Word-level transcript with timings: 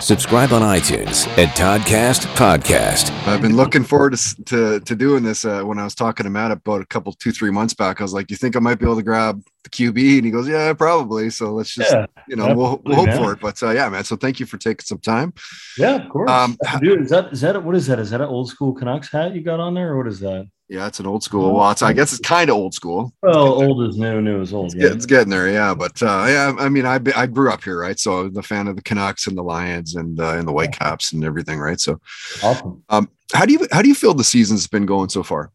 Subscribe 0.00 0.52
on 0.52 0.62
iTunes 0.62 1.28
at 1.36 1.54
Toddcast 1.56 2.24
Podcast. 2.34 3.10
I've 3.26 3.42
been 3.42 3.54
looking 3.54 3.84
forward 3.84 4.16
to 4.16 4.44
to, 4.44 4.80
to 4.80 4.96
doing 4.96 5.22
this. 5.22 5.44
Uh, 5.44 5.62
when 5.62 5.78
I 5.78 5.84
was 5.84 5.94
talking 5.94 6.24
to 6.24 6.30
Matt 6.30 6.50
about 6.50 6.80
a 6.80 6.86
couple 6.86 7.12
two 7.12 7.32
three 7.32 7.50
months 7.50 7.74
back, 7.74 8.00
I 8.00 8.04
was 8.04 8.14
like, 8.14 8.26
"Do 8.26 8.32
you 8.32 8.38
think 8.38 8.56
I 8.56 8.60
might 8.60 8.78
be 8.78 8.86
able 8.86 8.96
to 8.96 9.02
grab 9.02 9.44
the 9.62 9.68
QB?" 9.68 10.16
And 10.16 10.24
he 10.24 10.30
goes, 10.30 10.48
"Yeah, 10.48 10.72
probably." 10.72 11.28
So 11.28 11.52
let's 11.52 11.74
just 11.74 11.92
Yeah, 11.92 12.06
you 12.26 12.36
know 12.36 12.54
we'll, 12.54 12.80
we'll 12.84 12.96
hope 12.96 13.06
man. 13.06 13.18
for 13.18 13.32
it. 13.32 13.40
But 13.40 13.62
uh, 13.62 13.70
yeah, 13.70 13.90
man. 13.90 14.04
So 14.04 14.16
thank 14.16 14.40
you 14.40 14.46
for 14.46 14.56
taking 14.56 14.84
some 14.84 14.98
time. 15.00 15.34
Yeah, 15.76 15.96
of 15.96 16.08
course. 16.08 16.30
Um, 16.30 16.56
Dude, 16.80 17.02
is 17.02 17.10
that 17.10 17.32
is 17.32 17.42
that 17.42 17.62
what 17.62 17.76
is 17.76 17.86
that? 17.86 17.98
Is 17.98 18.10
that 18.10 18.22
an 18.22 18.28
old 18.28 18.48
school 18.48 18.72
Canucks 18.72 19.12
hat 19.12 19.34
you 19.34 19.42
got 19.42 19.60
on 19.60 19.74
there, 19.74 19.92
or 19.92 19.98
what 19.98 20.08
is 20.08 20.20
that? 20.20 20.48
Yeah, 20.70 20.86
it's 20.86 21.00
an 21.00 21.06
old 21.06 21.24
school. 21.24 21.52
Well, 21.56 21.68
it's, 21.72 21.82
I 21.82 21.92
guess 21.92 22.12
it's 22.12 22.20
kind 22.20 22.48
of 22.48 22.54
old 22.54 22.74
school. 22.74 23.12
Well, 23.24 23.60
old 23.60 23.82
is 23.88 23.98
new, 23.98 24.22
new 24.22 24.40
is 24.40 24.54
old. 24.54 24.66
It's, 24.66 24.76
Yeah. 24.76 24.82
get- 24.82 24.92
it's 24.92 25.04
getting 25.06 25.28
there, 25.28 25.50
yeah. 25.50 25.74
But 25.74 26.00
uh, 26.00 26.26
yeah, 26.28 26.54
I 26.60 26.68
mean, 26.68 26.86
I 26.86 27.00
I 27.16 27.26
grew 27.26 27.50
up 27.50 27.64
here, 27.64 27.76
right? 27.80 27.98
So 27.98 28.20
I'm 28.20 28.32
the 28.32 28.42
fan 28.42 28.68
of 28.68 28.76
the 28.76 28.82
Canucks 28.82 29.26
and 29.26 29.36
the 29.36 29.42
Lions 29.42 29.96
and 29.96 30.20
uh, 30.20 30.34
and 30.36 30.46
the 30.46 30.52
Whitecaps 30.52 31.12
and 31.12 31.24
everything, 31.24 31.58
right? 31.58 31.80
So 31.80 32.00
Awesome. 32.40 32.84
how 32.88 33.46
do 33.46 33.52
you 33.52 33.66
how 33.72 33.82
do 33.82 33.88
you 33.88 33.96
feel 33.96 34.14
the 34.14 34.22
season's 34.22 34.68
been 34.68 34.86
going 34.86 35.08
so 35.08 35.24
far? 35.24 35.50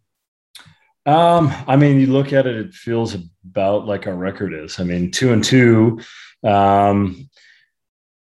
Um, 1.06 1.50
I 1.66 1.78
mean, 1.78 2.00
you 2.02 2.08
look 2.08 2.34
at 2.34 2.46
it, 2.46 2.58
it 2.58 2.74
feels 2.74 3.16
about 3.46 3.86
like 3.86 4.08
our 4.08 4.16
record 4.16 4.54
is. 4.54 4.82
I 4.82 4.84
mean, 4.84 5.12
two 5.12 5.32
and 5.32 5.42
two. 5.44 6.02
Um, 6.44 7.30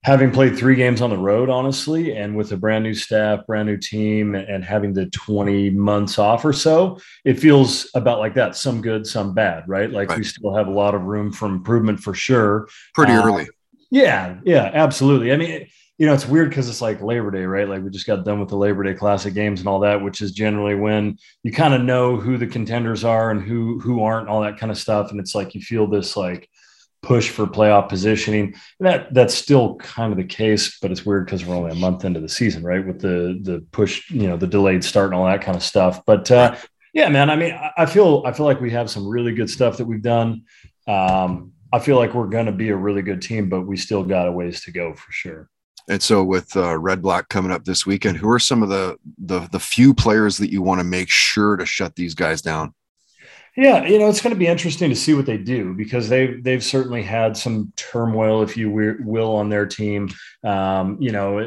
having 0.04 0.32
played 0.32 0.58
three 0.58 0.76
games 0.76 1.02
on 1.02 1.12
the 1.12 1.18
road, 1.18 1.50
honestly, 1.50 2.16
and 2.16 2.36
with 2.36 2.52
a 2.52 2.58
brand 2.58 2.84
new 2.84 2.94
staff, 2.94 3.46
brand 3.46 3.68
new 3.68 3.78
team, 3.78 4.34
and 4.34 4.64
having 4.64 4.94
the 4.94 5.05
20 5.08 5.70
months 5.72 6.18
off 6.18 6.44
or 6.44 6.54
so, 6.54 6.98
it 7.23 7.40
feels 7.40 7.88
about 7.94 8.20
like 8.20 8.34
that. 8.34 8.56
Some 8.56 8.82
good, 8.82 9.06
some 9.06 9.34
bad, 9.34 9.64
right? 9.68 9.92
Like 9.92 10.16
we 10.16 10.23
still 10.23 10.56
have 10.56 10.68
a 10.68 10.72
lot 10.72 10.95
of 10.95 11.04
room 11.04 11.32
for 11.32 11.48
improvement 11.48 12.00
for 12.00 12.14
sure. 12.14 12.68
Pretty 12.95 13.14
Uh, 13.14 13.23
early. 13.26 13.48
Yeah, 13.92 14.40
yeah, 14.44 14.72
absolutely. 14.73 15.34
I 15.34 15.38
mean, 15.38 15.68
you 16.00 16.08
know, 16.08 16.16
it's 16.16 16.28
weird 16.28 16.50
because 16.50 16.68
it's 16.68 16.81
like 16.81 17.00
Labor 17.02 17.30
Day, 17.30 17.44
right? 17.45 17.70
Like 17.70 17.84
we 17.84 17.92
just 17.92 18.08
got 18.08 18.26
done 18.26 18.40
with 18.40 18.50
the 18.50 18.56
Labor 18.58 18.81
Day 18.84 18.95
Classic 18.95 19.36
games 19.36 19.59
and 19.59 19.70
all 19.70 19.81
that, 19.81 20.02
which 20.02 20.22
is 20.22 20.31
generally 20.31 20.73
when 20.73 21.18
you 21.44 21.52
kind 21.52 21.75
of 21.75 21.81
know 21.84 22.16
who 22.18 22.38
the 22.38 22.47
contenders 22.47 23.03
are 23.03 23.30
and 23.30 23.44
who 23.44 23.80
who 23.80 24.02
aren't, 24.02 24.30
all 24.30 24.42
that 24.42 24.58
kind 24.58 24.72
of 24.72 24.80
stuff. 24.80 25.12
And 25.12 25.20
it's 25.20 25.36
like 25.36 25.53
you 25.53 25.62
feel 25.62 25.86
this 25.86 26.18
like 26.18 26.50
push 27.02 27.30
for 27.30 27.47
playoff 27.47 27.89
positioning. 27.89 28.53
And 28.80 28.88
that 28.88 29.13
that's 29.13 29.33
still 29.33 29.75
kind 29.77 30.11
of 30.11 30.17
the 30.17 30.23
case, 30.23 30.77
but 30.80 30.91
it's 30.91 31.05
weird 31.05 31.25
because 31.25 31.45
we're 31.45 31.55
only 31.55 31.71
a 31.71 31.75
month 31.75 32.05
into 32.05 32.19
the 32.19 32.30
season, 32.30 32.63
right? 32.63 32.85
With 32.85 32.99
the 32.99 33.39
the 33.41 33.66
push, 33.71 34.09
you 34.11 34.27
know, 34.27 34.38
the 34.38 34.47
delayed 34.47 34.83
start 34.83 35.07
and 35.07 35.16
all 35.16 35.25
that 35.25 35.41
kind 35.41 35.57
of 35.57 35.63
stuff. 35.63 36.05
But 36.05 36.29
uh, 36.31 36.55
yeah, 36.94 37.09
man, 37.09 37.29
I 37.29 37.35
mean, 37.35 37.57
I- 37.77 37.85
feel 37.85 38.23
I 38.25 38.31
feel 38.33 38.45
like 38.45 38.61
we 38.61 38.72
have 38.72 38.89
some 38.89 39.07
really 39.07 39.33
good 39.33 39.49
stuff 39.49 39.77
that 39.77 39.85
we've 39.85 40.02
done. 40.02 40.44
Um, 40.88 41.53
I 41.73 41.79
feel 41.79 41.95
like 41.95 42.13
we're 42.13 42.27
going 42.27 42.47
to 42.47 42.52
be 42.52 42.69
a 42.69 42.75
really 42.75 43.02
good 43.02 43.22
team, 43.22 43.49
but 43.49 43.61
we 43.61 43.77
still 43.77 44.03
got 44.03 44.27
a 44.27 44.31
ways 44.31 44.63
to 44.66 44.72
go 44.72 44.94
for 44.94 45.11
sure. 45.11 45.49
And 45.88 46.03
so 46.03 46.23
with 46.23 46.55
uh, 46.55 46.77
Red 46.77 47.02
Black 47.02 47.29
coming 47.29 47.52
up 47.52 47.66
this 47.66 47.85
weekend, 47.85 48.17
who 48.17 48.29
are 48.29 48.39
some 48.39 48.61
of 48.61 48.69
the 48.69 48.97
the 49.17 49.39
the 49.52 49.59
few 49.59 49.94
players 49.94 50.38
that 50.38 50.52
you 50.52 50.61
want 50.61 50.79
to 50.79 50.83
make 50.83 51.09
sure 51.09 51.55
to 51.55 51.66
shut 51.66 51.95
these 51.95 52.13
guys 52.13 52.41
down? 52.41 52.73
Yeah, 53.57 53.85
you 53.85 53.99
know, 53.99 54.07
it's 54.07 54.21
going 54.21 54.33
to 54.33 54.39
be 54.39 54.47
interesting 54.47 54.89
to 54.89 54.95
see 54.95 55.13
what 55.13 55.25
they 55.25 55.38
do 55.38 55.73
because 55.73 56.07
they've 56.07 56.41
they've 56.41 56.63
certainly 56.63 57.03
had 57.03 57.35
some 57.35 57.73
turmoil, 57.75 58.44
if 58.44 58.55
you 58.55 58.71
will, 59.02 59.35
on 59.35 59.49
their 59.49 59.66
team. 59.66 60.09
Um, 60.44 60.97
you 61.02 61.11
know, 61.11 61.39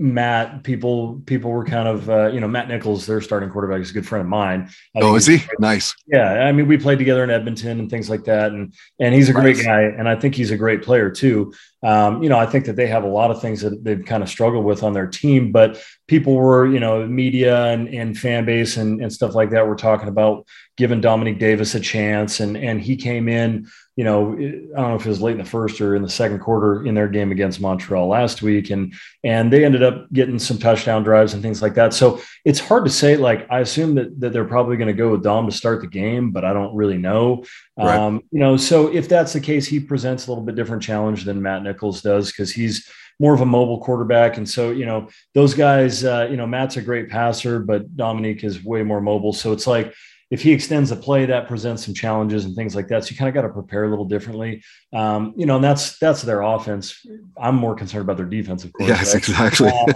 Matt, 0.00 0.62
people 0.62 1.20
people 1.26 1.50
were 1.50 1.64
kind 1.64 1.88
of 1.88 2.08
uh, 2.08 2.28
you 2.28 2.38
know 2.38 2.46
Matt 2.46 2.68
Nichols, 2.68 3.04
their 3.04 3.20
starting 3.20 3.50
quarterback, 3.50 3.80
is 3.80 3.90
a 3.90 3.92
good 3.92 4.06
friend 4.06 4.20
of 4.22 4.28
mine. 4.28 4.70
I 4.96 5.00
Oh, 5.00 5.16
is 5.16 5.26
he 5.26 5.42
nice? 5.58 5.92
Yeah, 6.06 6.44
I 6.44 6.52
mean, 6.52 6.68
we 6.68 6.78
played 6.78 6.98
together 6.98 7.24
in 7.24 7.30
Edmonton 7.30 7.80
and 7.80 7.90
things 7.90 8.08
like 8.08 8.24
that, 8.24 8.52
and 8.52 8.72
and 9.00 9.12
he's 9.12 9.28
a 9.28 9.32
great 9.32 9.56
Nice. 9.56 9.66
guy, 9.66 9.82
and 9.82 10.08
I 10.08 10.14
think 10.14 10.36
he's 10.36 10.52
a 10.52 10.56
great 10.56 10.82
player 10.82 11.10
too. 11.10 11.52
Um, 11.82 12.22
you 12.22 12.28
know, 12.28 12.38
I 12.38 12.46
think 12.46 12.66
that 12.66 12.76
they 12.76 12.86
have 12.86 13.02
a 13.02 13.08
lot 13.08 13.30
of 13.32 13.40
things 13.40 13.60
that 13.62 13.82
they've 13.82 14.04
kind 14.04 14.22
of 14.22 14.28
struggled 14.28 14.64
with 14.64 14.82
on 14.84 14.92
their 14.92 15.06
team, 15.06 15.52
but 15.52 15.80
people 16.08 16.34
were, 16.34 16.66
you 16.66 16.80
know, 16.80 17.06
media 17.06 17.66
and, 17.66 17.88
and 17.88 18.18
fan 18.18 18.44
base 18.44 18.76
and, 18.76 19.00
and 19.00 19.12
stuff 19.12 19.34
like 19.34 19.50
that 19.50 19.66
were 19.66 19.76
talking 19.76 20.08
about 20.08 20.46
giving 20.76 21.00
Dominique 21.00 21.38
Davis 21.40 21.74
a 21.74 21.80
chance, 21.80 22.38
and 22.38 22.56
and 22.56 22.80
he 22.80 22.96
came 22.96 23.28
in. 23.28 23.66
You 23.98 24.04
know, 24.04 24.32
I 24.32 24.80
don't 24.80 24.90
know 24.90 24.94
if 24.94 25.04
it 25.04 25.08
was 25.08 25.20
late 25.20 25.32
in 25.32 25.38
the 25.38 25.44
first 25.44 25.80
or 25.80 25.96
in 25.96 26.02
the 26.02 26.08
second 26.08 26.38
quarter 26.38 26.86
in 26.86 26.94
their 26.94 27.08
game 27.08 27.32
against 27.32 27.60
Montreal 27.60 28.06
last 28.06 28.42
week, 28.42 28.70
and 28.70 28.94
and 29.24 29.52
they 29.52 29.64
ended 29.64 29.82
up 29.82 30.06
getting 30.12 30.38
some 30.38 30.56
touchdown 30.56 31.02
drives 31.02 31.34
and 31.34 31.42
things 31.42 31.60
like 31.60 31.74
that. 31.74 31.92
So 31.92 32.20
it's 32.44 32.60
hard 32.60 32.84
to 32.84 32.92
say. 32.92 33.16
Like, 33.16 33.48
I 33.50 33.58
assume 33.58 33.96
that, 33.96 34.20
that 34.20 34.32
they're 34.32 34.44
probably 34.44 34.76
going 34.76 34.86
to 34.86 35.02
go 35.02 35.10
with 35.10 35.24
Dom 35.24 35.46
to 35.46 35.52
start 35.52 35.80
the 35.80 35.88
game, 35.88 36.30
but 36.30 36.44
I 36.44 36.52
don't 36.52 36.76
really 36.76 36.96
know. 36.96 37.42
Right. 37.76 37.98
Um, 37.98 38.22
you 38.30 38.38
know, 38.38 38.56
so 38.56 38.86
if 38.86 39.08
that's 39.08 39.32
the 39.32 39.40
case, 39.40 39.66
he 39.66 39.80
presents 39.80 40.28
a 40.28 40.30
little 40.30 40.44
bit 40.44 40.54
different 40.54 40.84
challenge 40.84 41.24
than 41.24 41.42
Matt 41.42 41.64
Nichols 41.64 42.00
does 42.00 42.30
because 42.30 42.52
he's 42.52 42.88
more 43.18 43.34
of 43.34 43.40
a 43.40 43.46
mobile 43.46 43.80
quarterback. 43.80 44.36
And 44.36 44.48
so, 44.48 44.70
you 44.70 44.86
know, 44.86 45.08
those 45.34 45.54
guys, 45.54 46.04
uh, 46.04 46.28
you 46.30 46.36
know, 46.36 46.46
Matt's 46.46 46.76
a 46.76 46.82
great 46.82 47.08
passer, 47.08 47.58
but 47.58 47.96
Dominique 47.96 48.44
is 48.44 48.62
way 48.62 48.84
more 48.84 49.00
mobile. 49.00 49.32
So 49.32 49.50
it's 49.50 49.66
like, 49.66 49.92
if 50.30 50.42
he 50.42 50.52
extends 50.52 50.90
the 50.90 50.96
play, 50.96 51.24
that 51.26 51.48
presents 51.48 51.84
some 51.86 51.94
challenges 51.94 52.44
and 52.44 52.54
things 52.54 52.76
like 52.76 52.88
that. 52.88 53.04
So 53.04 53.12
you 53.12 53.16
kind 53.16 53.28
of 53.28 53.34
got 53.34 53.46
to 53.46 53.52
prepare 53.52 53.84
a 53.84 53.90
little 53.90 54.04
differently, 54.04 54.62
um, 54.92 55.32
you 55.36 55.46
know. 55.46 55.56
And 55.56 55.64
that's 55.64 55.98
that's 55.98 56.20
their 56.20 56.42
offense. 56.42 57.06
I'm 57.40 57.54
more 57.54 57.74
concerned 57.74 58.02
about 58.02 58.18
their 58.18 58.26
defense, 58.26 58.64
of 58.64 58.72
course. 58.74 58.90
Yes, 58.90 59.14
right? 59.14 59.16
exactly. 59.16 59.68
Uh, 59.68 59.92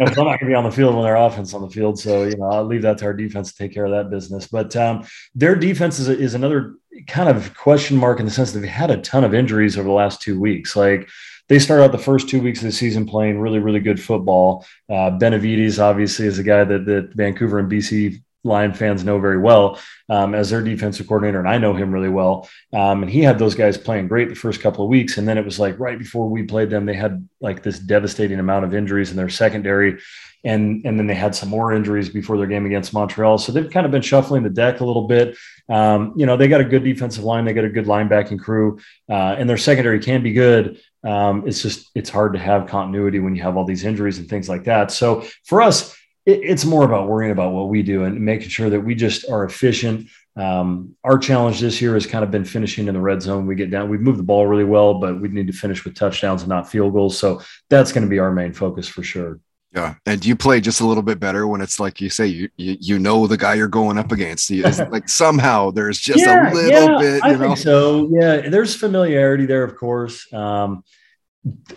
I'm 0.00 0.14
not 0.14 0.16
going 0.16 0.38
to 0.38 0.46
be 0.46 0.54
on 0.54 0.64
the 0.64 0.70
field 0.70 0.94
when 0.94 1.04
their 1.04 1.16
offense 1.16 1.52
on 1.52 1.60
the 1.60 1.68
field. 1.68 1.98
So, 1.98 2.24
you 2.24 2.36
know, 2.36 2.46
I'll 2.46 2.64
leave 2.64 2.82
that 2.82 2.98
to 2.98 3.04
our 3.04 3.12
defense 3.12 3.52
to 3.52 3.58
take 3.58 3.74
care 3.74 3.84
of 3.84 3.90
that 3.90 4.10
business. 4.10 4.46
But 4.46 4.74
um, 4.74 5.06
their 5.34 5.54
defense 5.54 5.98
is, 5.98 6.08
is 6.08 6.34
another 6.34 6.76
kind 7.06 7.28
of 7.28 7.54
question 7.54 7.96
mark 7.96 8.20
in 8.20 8.26
the 8.26 8.32
sense 8.32 8.52
that 8.52 8.60
they've 8.60 8.70
had 8.70 8.90
a 8.90 9.00
ton 9.02 9.24
of 9.24 9.34
injuries 9.34 9.76
over 9.76 9.86
the 9.86 9.94
last 9.94 10.22
two 10.22 10.40
weeks. 10.40 10.76
Like 10.76 11.08
they 11.48 11.58
started 11.58 11.84
out 11.84 11.92
the 11.92 11.98
first 11.98 12.28
two 12.28 12.40
weeks 12.40 12.60
of 12.60 12.66
the 12.66 12.72
season 12.72 13.04
playing 13.04 13.38
really, 13.38 13.58
really 13.58 13.80
good 13.80 14.00
football. 14.00 14.64
Uh, 14.88 15.10
Benevides 15.10 15.78
obviously 15.78 16.26
is 16.26 16.38
a 16.38 16.42
guy 16.42 16.64
that, 16.64 16.86
that 16.86 17.12
Vancouver 17.14 17.58
and 17.58 17.70
BC 17.70 18.22
Lion 18.44 18.74
fans 18.74 19.04
know 19.04 19.18
very 19.18 19.38
well 19.38 19.80
um, 20.08 20.34
as 20.34 20.50
their 20.50 20.62
defensive 20.62 21.06
coordinator, 21.08 21.38
and 21.38 21.48
I 21.48 21.58
know 21.58 21.74
him 21.74 21.92
really 21.92 22.08
well. 22.08 22.48
Um, 22.72 23.02
and 23.02 23.10
he 23.10 23.20
had 23.20 23.38
those 23.38 23.54
guys 23.54 23.78
playing 23.78 24.08
great 24.08 24.28
the 24.28 24.34
first 24.34 24.60
couple 24.60 24.84
of 24.84 24.90
weeks, 24.90 25.18
and 25.18 25.26
then 25.26 25.38
it 25.38 25.44
was 25.44 25.58
like 25.58 25.78
right 25.78 25.98
before 25.98 26.28
we 26.28 26.42
played 26.42 26.70
them, 26.70 26.84
they 26.84 26.94
had 26.94 27.26
like 27.40 27.62
this 27.62 27.78
devastating 27.78 28.38
amount 28.38 28.64
of 28.64 28.74
injuries 28.74 29.10
in 29.10 29.16
their 29.16 29.30
secondary, 29.30 29.98
and 30.44 30.84
and 30.84 30.98
then 30.98 31.06
they 31.06 31.14
had 31.14 31.34
some 31.34 31.48
more 31.48 31.72
injuries 31.72 32.08
before 32.10 32.36
their 32.36 32.46
game 32.46 32.66
against 32.66 32.92
Montreal. 32.92 33.38
So 33.38 33.50
they've 33.50 33.70
kind 33.70 33.86
of 33.86 33.92
been 33.92 34.02
shuffling 34.02 34.42
the 34.42 34.50
deck 34.50 34.80
a 34.80 34.84
little 34.84 35.08
bit. 35.08 35.36
Um, 35.68 36.12
you 36.16 36.26
know, 36.26 36.36
they 36.36 36.48
got 36.48 36.60
a 36.60 36.64
good 36.64 36.84
defensive 36.84 37.24
line, 37.24 37.46
they 37.46 37.54
got 37.54 37.64
a 37.64 37.70
good 37.70 37.86
linebacking 37.86 38.40
crew, 38.40 38.78
uh, 39.08 39.36
and 39.38 39.48
their 39.48 39.56
secondary 39.56 40.00
can 40.00 40.22
be 40.22 40.32
good. 40.32 40.78
Um, 41.02 41.46
it's 41.46 41.62
just 41.62 41.90
it's 41.94 42.10
hard 42.10 42.34
to 42.34 42.38
have 42.38 42.66
continuity 42.66 43.20
when 43.20 43.34
you 43.34 43.42
have 43.42 43.56
all 43.56 43.64
these 43.64 43.84
injuries 43.84 44.18
and 44.18 44.28
things 44.28 44.48
like 44.48 44.64
that. 44.64 44.90
So 44.90 45.24
for 45.44 45.62
us, 45.62 45.96
it, 46.26 46.40
it's 46.42 46.64
more 46.64 46.84
about 46.84 47.08
worrying 47.08 47.32
about 47.32 47.52
what 47.52 47.68
we 47.68 47.82
do 47.82 48.04
and 48.04 48.20
making 48.20 48.48
sure 48.48 48.70
that 48.70 48.80
we 48.80 48.94
just 48.94 49.28
are 49.30 49.44
efficient. 49.44 50.08
Um, 50.36 50.96
our 51.04 51.18
challenge 51.18 51.60
this 51.60 51.80
year 51.80 51.94
has 51.94 52.06
kind 52.06 52.24
of 52.24 52.30
been 52.30 52.44
finishing 52.44 52.88
in 52.88 52.94
the 52.94 53.00
red 53.00 53.22
zone. 53.22 53.46
We 53.46 53.54
get 53.54 53.70
down, 53.70 53.88
we've 53.88 54.00
moved 54.00 54.18
the 54.18 54.24
ball 54.24 54.46
really 54.46 54.64
well, 54.64 54.94
but 54.94 55.20
we 55.20 55.28
need 55.28 55.46
to 55.46 55.52
finish 55.52 55.84
with 55.84 55.94
touchdowns 55.94 56.42
and 56.42 56.48
not 56.48 56.68
field 56.68 56.92
goals. 56.92 57.18
So 57.18 57.40
that's 57.70 57.92
going 57.92 58.04
to 58.04 58.10
be 58.10 58.18
our 58.18 58.32
main 58.32 58.52
focus 58.52 58.88
for 58.88 59.02
sure. 59.02 59.40
Yeah, 59.74 59.96
and 60.06 60.24
you 60.24 60.36
play 60.36 60.60
just 60.60 60.80
a 60.80 60.86
little 60.86 61.02
bit 61.02 61.18
better 61.18 61.48
when 61.48 61.60
it's 61.60 61.80
like 61.80 62.00
you 62.00 62.08
say 62.08 62.28
you 62.28 62.48
you, 62.56 62.76
you 62.78 62.98
know 63.00 63.26
the 63.26 63.36
guy 63.36 63.54
you're 63.54 63.66
going 63.66 63.98
up 63.98 64.12
against? 64.12 64.48
It's 64.52 64.78
like 64.90 65.08
somehow 65.08 65.72
there's 65.72 65.98
just 65.98 66.24
a 66.24 66.50
little 66.54 67.00
bit, 67.00 67.24
I 67.24 67.32
you 67.32 67.38
know. 67.38 67.48
think 67.48 67.58
so. 67.58 68.08
Yeah, 68.12 68.48
there's 68.48 68.76
familiarity 68.76 69.46
there, 69.46 69.64
of 69.64 69.74
course. 69.76 70.32
Um, 70.32 70.84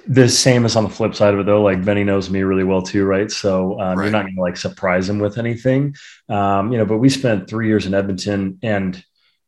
the 0.08 0.30
same 0.30 0.64
as 0.66 0.76
on 0.76 0.84
the 0.84 0.90
flip 0.90 1.14
side 1.14 1.34
of 1.34 1.40
it, 1.40 1.46
though. 1.46 1.62
Like 1.62 1.84
Benny 1.84 2.04
knows 2.04 2.30
me 2.30 2.42
really 2.42 2.64
well 2.64 2.82
too, 2.82 3.06
right? 3.06 3.30
So 3.30 3.80
um, 3.82 3.98
Right. 3.98 4.06
you're 4.06 4.12
not 4.12 4.24
going 4.24 4.36
to 4.36 4.42
like 4.42 4.58
surprise 4.58 5.10
him 5.10 5.20
with 5.20 5.38
anything, 5.38 5.96
um, 6.30 6.72
you 6.72 6.78
know. 6.78 6.86
But 6.86 6.98
we 7.00 7.10
spent 7.10 7.50
three 7.50 7.68
years 7.68 7.86
in 7.86 7.94
Edmonton, 7.94 8.60
and 8.64 9.04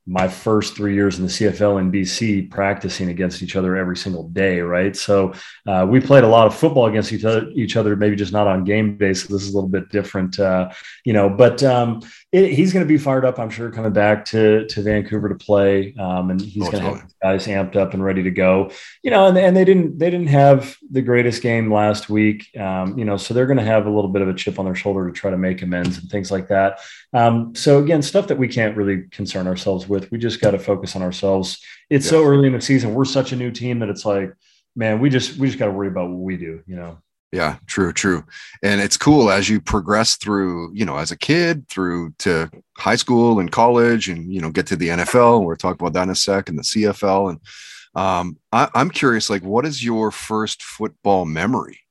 my 0.08 0.28
first 0.28 0.76
three 0.76 0.96
years 0.96 1.20
in 1.20 1.26
the 1.26 1.30
CFL 1.32 1.80
in 1.80 1.92
BC 1.92 2.50
practicing 2.50 3.10
against 3.10 3.44
each 3.44 3.56
other 3.56 3.78
every 3.78 3.96
single 3.96 4.28
day, 4.30 4.60
right? 4.60 4.96
So 4.96 5.34
uh, 5.68 5.86
we 5.88 6.00
played 6.00 6.24
a 6.24 6.28
lot 6.28 6.48
of 6.48 6.56
football 6.56 6.88
against 6.88 7.14
each 7.14 7.26
other, 7.26 7.48
each 7.54 7.76
other, 7.78 7.96
maybe 7.96 8.16
just 8.16 8.34
not 8.34 8.48
on 8.48 8.64
game 8.64 8.98
day. 8.98 9.14
So 9.14 9.32
this 9.32 9.44
is 9.44 9.54
a 9.54 9.56
little 9.56 9.70
bit 9.70 9.90
different, 9.90 10.40
uh, 10.40 10.72
you 11.06 11.14
know. 11.14 11.30
But 11.30 11.62
um, 11.64 12.02
it, 12.32 12.54
he's 12.54 12.74
going 12.74 12.86
to 12.86 12.88
be 12.88 13.00
fired 13.00 13.26
up, 13.26 13.40
I'm 13.40 13.50
sure, 13.50 13.72
coming 13.72 13.92
back 13.92 14.24
to 14.26 14.68
to 14.68 14.84
Vancouver 14.84 15.30
to 15.30 15.36
play, 15.36 15.96
um, 15.98 16.30
and 16.30 16.40
he's 16.40 16.68
Oh, 16.68 16.72
going 16.72 16.84
to 16.84 16.90
have 17.00 17.14
guys 17.24 17.48
amped 17.48 17.76
up 17.76 17.96
and 17.96 18.04
ready 18.04 18.22
to 18.22 18.30
go. 18.30 18.72
You 19.02 19.10
know, 19.10 19.28
and, 19.28 19.38
and 19.38 19.58
they 19.58 19.66
didn't 19.66 19.98
they 19.98 20.12
didn't 20.12 20.28
have 20.28 20.78
the 20.92 21.02
greatest 21.02 21.42
game 21.42 21.74
last 21.74 22.08
week, 22.08 22.56
um, 22.58 22.98
you 23.00 23.06
know, 23.06 23.18
so 23.18 23.34
they're 23.34 23.48
going 23.48 23.58
to 23.58 23.64
have 23.64 23.88
a 23.88 23.90
little 23.90 24.12
bit 24.12 24.22
of 24.22 24.30
a 24.30 24.36
chip 24.36 24.60
on 24.60 24.66
their 24.66 24.76
shoulder 24.76 25.08
to 25.08 25.12
try 25.12 25.32
to 25.32 25.38
make 25.38 25.64
amends 25.64 25.98
and 25.98 26.10
things 26.10 26.30
like 26.30 26.48
that. 26.50 26.80
Um, 27.14 27.56
so 27.56 27.80
again, 27.80 28.04
stuff 28.04 28.28
that 28.28 28.38
we 28.38 28.48
can't 28.48 28.78
really 28.78 29.06
concern 29.10 29.48
ourselves 29.48 29.90
with. 29.90 30.12
We 30.12 30.20
just 30.20 30.40
got 30.40 30.52
to 30.52 30.60
focus 30.60 30.96
on 30.96 31.02
ourselves. 31.02 31.60
It's 31.90 32.08
so 32.08 32.24
early 32.24 32.48
in 32.48 32.54
the 32.54 32.62
season. 32.62 32.94
We're 32.94 33.06
such 33.06 33.32
a 33.32 33.36
new 33.36 33.50
team 33.50 33.80
that 33.80 33.90
it's 33.90 34.06
like, 34.06 34.34
man, 34.76 35.00
we 35.00 35.10
just 35.10 35.38
we 35.38 35.48
just 35.48 35.58
got 35.58 35.66
to 35.66 35.72
worry 35.72 35.88
about 35.88 36.10
what 36.10 36.20
we 36.20 36.38
do. 36.38 36.62
You 36.68 36.76
know. 36.76 36.98
Yeah, 37.32 37.58
true, 37.68 37.94
true. 37.94 38.24
And 38.64 38.82
it's 38.82 38.98
cool 38.98 39.30
as 39.30 39.48
you 39.48 39.62
progress 39.62 40.16
through, 40.16 40.74
you 40.74 40.84
know, 40.84 40.98
as 40.98 41.12
a 41.12 41.18
kid 41.18 41.68
through 41.68 42.14
to 42.20 42.50
high 42.76 42.96
school 42.96 43.40
and 43.40 43.52
college 43.52 44.10
and, 44.10 44.34
you 44.34 44.42
know, 44.42 44.50
get 44.50 44.66
to 44.68 44.76
the 44.76 44.90
NFL. 44.90 45.44
We're 45.44 45.56
talking 45.56 45.80
about 45.80 45.94
that 45.94 46.04
in 46.04 46.10
a 46.10 46.16
sec 46.16 46.50
and 46.50 46.58
the 46.58 46.64
CFL. 46.64 47.30
And 47.30 47.40
um, 47.94 48.38
I, 48.52 48.70
I'm 48.74 48.90
curious, 48.90 49.30
like, 49.30 49.44
what 49.44 49.66
is 49.66 49.84
your 49.84 50.10
first 50.10 50.64
football 50.64 51.26
memory? 51.26 51.82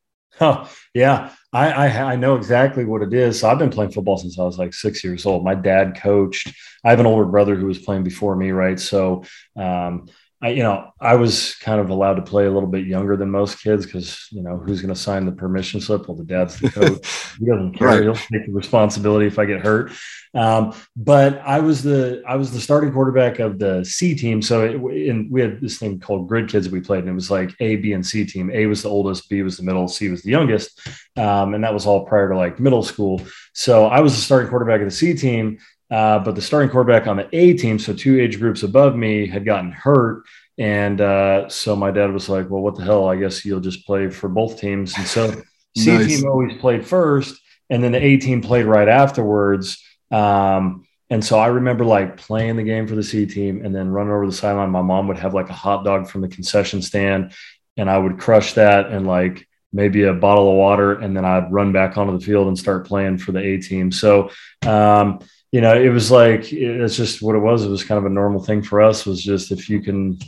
Oh 0.41 0.71
yeah, 0.95 1.33
I, 1.53 1.71
I, 1.73 2.13
I 2.13 2.17
know 2.17 2.37
exactly 2.37 2.85
what 2.85 3.03
it 3.03 3.13
is. 3.13 3.41
So 3.41 3.49
I've 3.49 3.59
been 3.59 3.71
playing 3.71 3.91
football 3.91 4.17
since 4.17 4.39
I 4.39 4.45
was 4.45 4.59
like 4.59 4.73
six 4.73 5.03
years 5.03 5.27
old. 5.27 5.45
My 5.45 5.55
dad 5.55 6.01
coached. 6.01 6.53
I 6.85 6.91
have 6.91 7.01
an 7.01 7.07
older 7.07 7.25
brother 7.25 7.57
who 7.57 7.67
was 7.67 7.79
playing 7.79 8.05
before 8.05 8.37
me, 8.37 8.53
right? 8.53 8.79
So 8.79 9.25
um, 9.57 10.07
I, 10.41 10.51
you 10.51 10.63
know, 10.63 10.93
I 11.01 11.17
was 11.17 11.57
kind 11.57 11.81
of 11.81 11.91
allowed 11.91 12.15
to 12.15 12.23
play 12.23 12.47
a 12.47 12.51
little 12.51 12.69
bit 12.69 12.87
younger 12.87 13.17
than 13.17 13.29
most 13.29 13.61
kids 13.61 13.85
because, 13.85 14.29
you 14.31 14.41
know, 14.41 14.57
who's 14.57 14.81
going 14.81 14.95
to 14.95 15.01
sign 15.01 15.27
the 15.27 15.33
permission 15.33 15.81
slip? 15.81 16.07
Well, 16.07 16.17
the 16.17 16.25
dad's 16.25 16.61
the 16.61 16.71
coach. 16.71 17.37
he 17.41 17.47
doesn't 17.47 17.75
care. 17.75 17.89
Right. 17.89 18.03
He'll 18.03 18.15
take 18.15 18.47
the 18.47 18.53
responsibility 18.53 19.27
if 19.27 19.41
I 19.41 19.47
get 19.47 19.61
hurt. 19.61 19.91
Um, 20.35 20.75
but 20.95 21.41
I 21.41 21.59
was 21.59 21.83
the 21.83 22.23
I 22.27 22.37
was 22.37 22.53
the 22.53 22.61
starting 22.61 22.93
quarterback 22.93 23.41
of 23.41 23.59
the 23.59 23.85
C 23.85 24.15
team. 24.15 24.41
So 24.41 24.65
it, 24.65 24.75
in, 24.75 25.29
we 25.29 25.41
had 25.41 25.61
this 25.61 25.79
thing 25.79 25.99
called 25.99 26.29
Grid 26.29 26.49
Kids 26.49 26.67
that 26.67 26.73
we 26.73 26.81
played, 26.81 27.01
and 27.01 27.09
it 27.09 27.15
was 27.15 27.33
like 27.33 27.51
A, 27.59 27.75
B, 27.77 27.93
and 27.93 28.07
C 28.07 28.25
team. 28.25 28.49
A 28.53 28.67
was 28.67 28.83
the 28.83 28.91
oldest, 28.91 29.29
B 29.29 29.43
was 29.43 29.57
the 29.57 29.65
middle, 29.65 29.89
C 29.89 30.09
was 30.09 30.23
the 30.23 30.31
youngest, 30.31 30.87
um, 31.17 31.55
and 31.55 31.65
that 31.65 31.75
was 31.75 31.85
all 31.85 32.07
prior 32.07 32.29
to 32.29 32.37
like 32.37 32.61
middle 32.61 32.85
school. 32.85 33.23
So 33.55 33.87
I 33.87 34.01
was 34.01 34.15
the 34.15 34.23
starting 34.23 34.51
quarterback 34.51 34.81
of 34.81 34.87
the 34.87 34.93
C 34.93 35.15
team, 35.15 35.59
uh, 35.91 36.19
but 36.19 36.35
the 36.35 36.43
starting 36.43 36.71
quarterback 36.71 37.07
on 37.07 37.17
the 37.17 37.29
A 37.33 37.55
team, 37.55 37.79
so 37.79 37.95
two 37.95 38.21
age 38.21 38.39
groups 38.39 38.63
above 38.63 38.97
me, 38.97 39.27
had 39.27 39.45
gotten 39.45 39.73
hurt. 39.73 40.25
And 40.59 41.01
uh, 41.01 41.49
so 41.49 41.77
my 41.77 41.91
dad 41.91 42.13
was 42.13 42.29
like, 42.29 42.51
well, 42.51 42.63
what 42.63 42.77
the 42.77 42.85
hell? 42.85 43.09
I 43.09 43.17
guess 43.17 43.45
you'll 43.45 43.61
just 43.61 43.87
play 43.87 44.11
for 44.11 44.29
both 44.29 44.61
teams. 44.61 44.97
And 44.97 45.07
so 45.07 45.31
C 45.77 45.93
nice. 45.93 46.07
team 46.07 46.29
always 46.29 46.59
played 46.59 46.87
first, 46.87 47.41
and 47.71 47.83
then 47.83 47.93
the 47.93 48.05
A 48.05 48.17
team 48.17 48.43
played 48.43 48.67
right 48.67 48.89
afterwards. 48.89 49.83
Um, 50.11 50.85
and 51.11 51.25
so 51.25 51.39
I 51.39 51.47
remember 51.47 51.85
like 51.85 52.17
playing 52.17 52.57
the 52.57 52.63
game 52.63 52.87
for 52.87 52.95
the 52.95 53.03
C 53.03 53.25
team 53.25 53.65
and 53.65 53.75
then 53.75 53.89
running 53.89 54.13
over 54.13 54.27
the 54.27 54.33
sideline. 54.33 54.71
My 54.71 54.83
mom 54.83 55.09
would 55.09 55.19
have 55.19 55.35
like 55.35 55.49
a 55.49 55.55
hot 55.55 55.85
dog 55.85 56.09
from 56.09 56.21
the 56.21 56.29
concession 56.29 56.83
stand, 56.83 57.33
and 57.77 57.89
I 57.89 57.97
would 57.97 58.19
crush 58.19 58.55
that 58.55 58.91
and 58.91 59.07
like 59.07 59.47
maybe 59.73 60.05
a 60.05 60.15
bottle 60.15 60.51
of 60.51 60.57
water, 60.57 60.95
and 60.95 61.17
then 61.17 61.25
I'd 61.25 61.53
run 61.53 61.73
back 61.73 61.97
onto 61.97 62.19
the 62.19 62.25
field 62.25 62.49
and 62.49 62.59
start 62.59 62.87
playing 62.87 63.19
for 63.19 63.33
the 63.33 63.41
A 63.41 63.59
team. 63.59 63.93
So, 63.93 64.31
um, 64.67 65.21
you 65.53 65.61
know, 65.61 65.75
it 65.75 65.89
was 65.89 66.11
like 66.11 66.53
it's 66.53 66.97
just 66.97 67.23
what 67.23 67.37
it 67.37 67.41
was. 67.41 67.65
It 67.65 67.71
was 67.71 67.85
kind 67.85 67.99
of 67.99 68.05
a 68.05 68.15
normal 68.15 68.43
thing 68.43 68.63
for 68.63 68.83
us. 68.83 69.07
Was 69.07 69.23
just 69.23 69.51
if 69.51 69.69
you 69.69 69.81
can, 69.81 70.19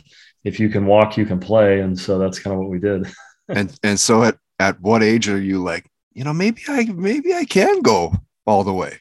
if 0.43 0.59
you 0.59 0.69
can 0.69 0.85
walk, 0.85 1.17
you 1.17 1.25
can 1.25 1.39
play, 1.39 1.81
and 1.81 1.97
so 1.97 2.17
that's 2.17 2.39
kind 2.39 2.53
of 2.53 2.59
what 2.59 2.69
we 2.69 2.79
did. 2.79 3.07
and 3.47 3.77
and 3.83 3.99
so 3.99 4.23
at 4.23 4.37
at 4.59 4.79
what 4.81 5.03
age 5.03 5.29
are 5.29 5.41
you 5.41 5.61
like, 5.61 5.85
you 6.13 6.23
know, 6.23 6.33
maybe 6.33 6.61
I 6.67 6.85
maybe 6.85 7.33
I 7.33 7.45
can 7.45 7.81
go 7.81 8.13
all 8.45 8.63
the 8.63 8.73
way? 8.73 8.99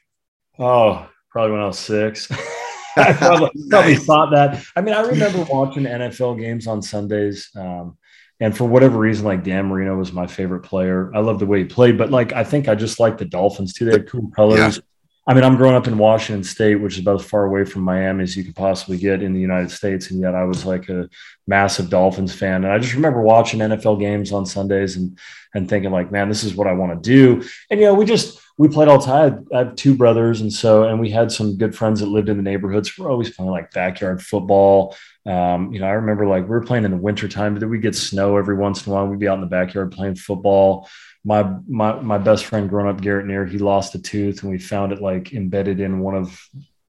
Oh, 0.59 1.09
probably 1.31 1.53
when 1.53 1.61
I 1.63 1.67
was 1.67 1.79
six. 1.79 2.31
I 2.97 3.13
probably, 3.19 3.51
nice. 3.55 3.69
probably 3.69 3.97
thought 3.97 4.31
that. 4.33 4.63
I 4.77 4.81
mean, 4.81 4.95
I 4.95 5.03
remember 5.03 5.45
watching 5.51 5.85
NFL 5.85 6.39
games 6.39 6.67
on 6.67 6.83
Sundays. 6.83 7.49
Um, 7.57 7.97
and 8.41 8.57
for 8.57 8.65
whatever 8.65 8.99
reason, 8.99 9.25
like 9.27 9.45
Dan 9.45 9.67
Marino 9.67 9.97
was 9.97 10.13
my 10.13 10.27
favorite 10.27 10.61
player. 10.61 11.15
I 11.15 11.21
love 11.21 11.39
the 11.39 11.47
way 11.47 11.59
he 11.59 11.65
played, 11.67 11.99
but 11.99 12.11
like 12.11 12.33
I 12.33 12.43
think 12.43 12.69
I 12.69 12.75
just 12.75 12.99
like 12.99 13.19
the 13.19 13.27
Dolphins 13.27 13.75
too. 13.75 13.85
They 13.85 13.93
had 13.93 14.09
cool 14.09 14.31
colors. 14.35 14.77
Yeah. 14.77 14.83
I 15.31 15.32
mean, 15.32 15.44
I'm 15.44 15.55
growing 15.55 15.77
up 15.77 15.87
in 15.87 15.97
Washington 15.97 16.43
State, 16.43 16.75
which 16.75 16.94
is 16.94 17.03
about 17.03 17.21
as 17.21 17.25
far 17.25 17.44
away 17.44 17.65
from 17.65 17.82
Miami 17.82 18.25
as 18.25 18.37
you 18.37 18.43
could 18.43 18.56
possibly 18.56 18.99
get 18.99 19.23
in 19.23 19.32
the 19.32 19.41
United 19.41 19.71
States, 19.71 20.11
and 20.11 20.21
yet 20.21 20.35
I 20.35 20.43
was 20.43 20.67
like 20.67 20.88
a 20.88 21.09
massive 21.47 21.88
Dolphins 21.88 22.35
fan. 22.35 22.65
And 22.65 22.73
I 22.73 22.81
just 22.81 22.94
remember 22.94 23.21
watching 23.23 23.61
NFL 23.61 24.00
games 24.00 24.32
on 24.32 24.44
Sundays 24.44 24.97
and 24.97 25.17
and 25.55 25.69
thinking 25.69 25.93
like, 25.93 26.11
man, 26.11 26.29
this 26.29 26.43
is 26.43 26.56
what 26.56 26.67
I 26.67 26.73
want 26.73 27.00
to 27.00 27.09
do. 27.09 27.49
And 27.71 27.79
you 27.79 27.87
know, 27.87 27.94
we 27.94 28.06
just 28.06 28.41
we 28.61 28.69
played 28.69 28.89
all 28.89 28.99
time. 28.99 29.47
I 29.55 29.59
have 29.59 29.75
two 29.75 29.95
brothers, 29.95 30.43
and 30.43 30.53
so 30.53 30.85
and 30.85 31.01
we 31.01 31.09
had 31.09 31.33
some 31.33 31.57
good 31.57 31.75
friends 31.75 32.01
that 32.01 32.11
lived 32.11 32.29
in 32.29 32.37
the 32.37 32.43
neighborhoods. 32.43 32.99
we're 32.99 33.11
always 33.11 33.31
playing 33.31 33.51
like 33.51 33.71
backyard 33.71 34.23
football. 34.23 34.95
Um, 35.25 35.73
you 35.73 35.81
know, 35.81 35.87
I 35.87 35.93
remember 35.93 36.27
like 36.27 36.43
we 36.43 36.51
were 36.51 36.61
playing 36.61 36.85
in 36.85 36.91
the 36.91 36.99
wintertime, 36.99 37.55
but 37.55 37.61
then 37.61 37.71
we 37.71 37.79
get 37.79 37.95
snow 37.95 38.37
every 38.37 38.57
once 38.57 38.87
in 38.87 38.93
a 38.93 38.95
while. 38.95 39.07
We'd 39.07 39.19
be 39.19 39.29
out 39.29 39.37
in 39.37 39.41
the 39.41 39.47
backyard 39.47 39.93
playing 39.93 40.17
football 40.17 40.87
my 41.25 41.43
my 41.69 42.01
my 42.01 42.19
best 42.19 42.45
friend 42.47 42.69
growing 42.69 42.89
up, 42.89 43.01
Garrett 43.01 43.27
Neer, 43.27 43.45
he 43.47 43.59
lost 43.59 43.95
a 43.95 43.99
tooth, 43.99 44.43
and 44.43 44.51
we 44.51 44.59
found 44.59 44.93
it 44.93 45.03
like 45.03 45.33
embedded 45.33 45.81
in 45.81 46.01
one 46.01 46.15
of 46.15 46.41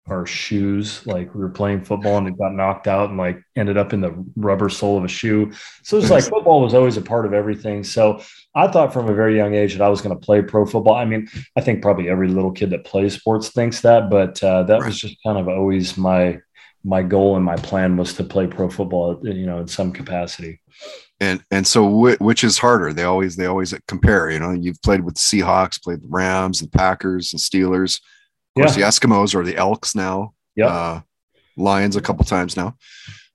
our 0.08 0.26
shoes. 0.26 1.06
Like 1.06 1.34
we 1.34 1.42
were 1.42 1.50
playing 1.50 1.84
football, 1.84 2.18
and 2.18 2.28
it 2.28 2.38
got 2.38 2.54
knocked 2.54 2.88
out, 2.88 3.10
and 3.10 3.18
like 3.18 3.42
ended 3.56 3.78
up 3.78 3.94
in 3.94 4.02
the 4.02 4.26
rubber 4.36 4.70
sole 4.70 4.98
of 4.98 5.04
a 5.04 5.08
shoe. 5.08 5.52
So 5.84 5.98
it's 5.98 6.10
like 6.10 6.24
football 6.24 6.62
was 6.62 6.74
always 6.74 6.98
a 6.98 7.02
part 7.02 7.26
of 7.26 7.34
everything. 7.34 7.84
So 7.84 8.22
I 8.56 8.68
thought 8.68 8.94
from 8.94 9.10
a 9.10 9.14
very 9.14 9.36
young 9.36 9.54
age 9.54 9.74
that 9.74 9.84
I 9.84 9.90
was 9.90 10.02
going 10.02 10.18
to 10.18 10.26
play 10.26 10.42
pro 10.42 10.66
football. 10.66 10.96
I 10.96 11.06
mean, 11.06 11.28
I 11.56 11.62
think 11.62 11.82
probably 11.82 12.10
every 12.10 12.28
little 12.28 12.52
kid 12.52 12.72
that 12.72 12.86
plays 12.86 13.14
sports 13.16 13.50
thinks 13.50 13.82
that, 13.82 14.10
but 14.10 14.42
uh, 14.44 14.64
that 14.64 14.82
right. 14.82 14.88
was 14.88 15.00
just 15.00 15.18
kind 15.26 15.38
of 15.38 15.48
always 15.48 15.98
my 15.98 16.40
my 16.84 17.04
goal 17.04 17.36
and 17.36 17.46
my 17.46 17.56
plan 17.58 17.96
was 17.96 18.16
to 18.16 18.24
play 18.24 18.48
pro 18.48 18.68
football, 18.68 19.20
you 19.24 19.46
know, 19.46 19.60
in 19.60 19.68
some 19.68 19.92
capacity 19.92 20.60
and 21.22 21.44
and 21.52 21.66
so 21.66 22.16
which 22.20 22.44
is 22.44 22.58
harder 22.58 22.92
they 22.92 23.04
always 23.04 23.36
they 23.38 23.46
always 23.46 23.74
compare 23.88 24.30
you 24.30 24.40
know 24.40 24.52
you've 24.52 24.82
played 24.82 25.02
with 25.02 25.14
the 25.14 25.20
seahawks 25.20 25.82
played 25.82 26.02
the 26.02 26.08
rams 26.10 26.60
the 26.60 26.68
packers 26.68 27.32
and 27.32 27.40
steelers 27.40 28.02
of 28.56 28.64
course 28.64 28.78
yeah. 28.78 28.86
the 28.86 28.90
eskimos 28.90 29.36
or 29.36 29.44
the 29.44 29.58
elks 29.58 29.96
now. 29.96 30.34
Yeah 30.56 30.68
uh, 30.68 31.02
lions 31.58 31.96
a 31.96 32.02
couple 32.02 32.26
times 32.26 32.56
now. 32.56 32.76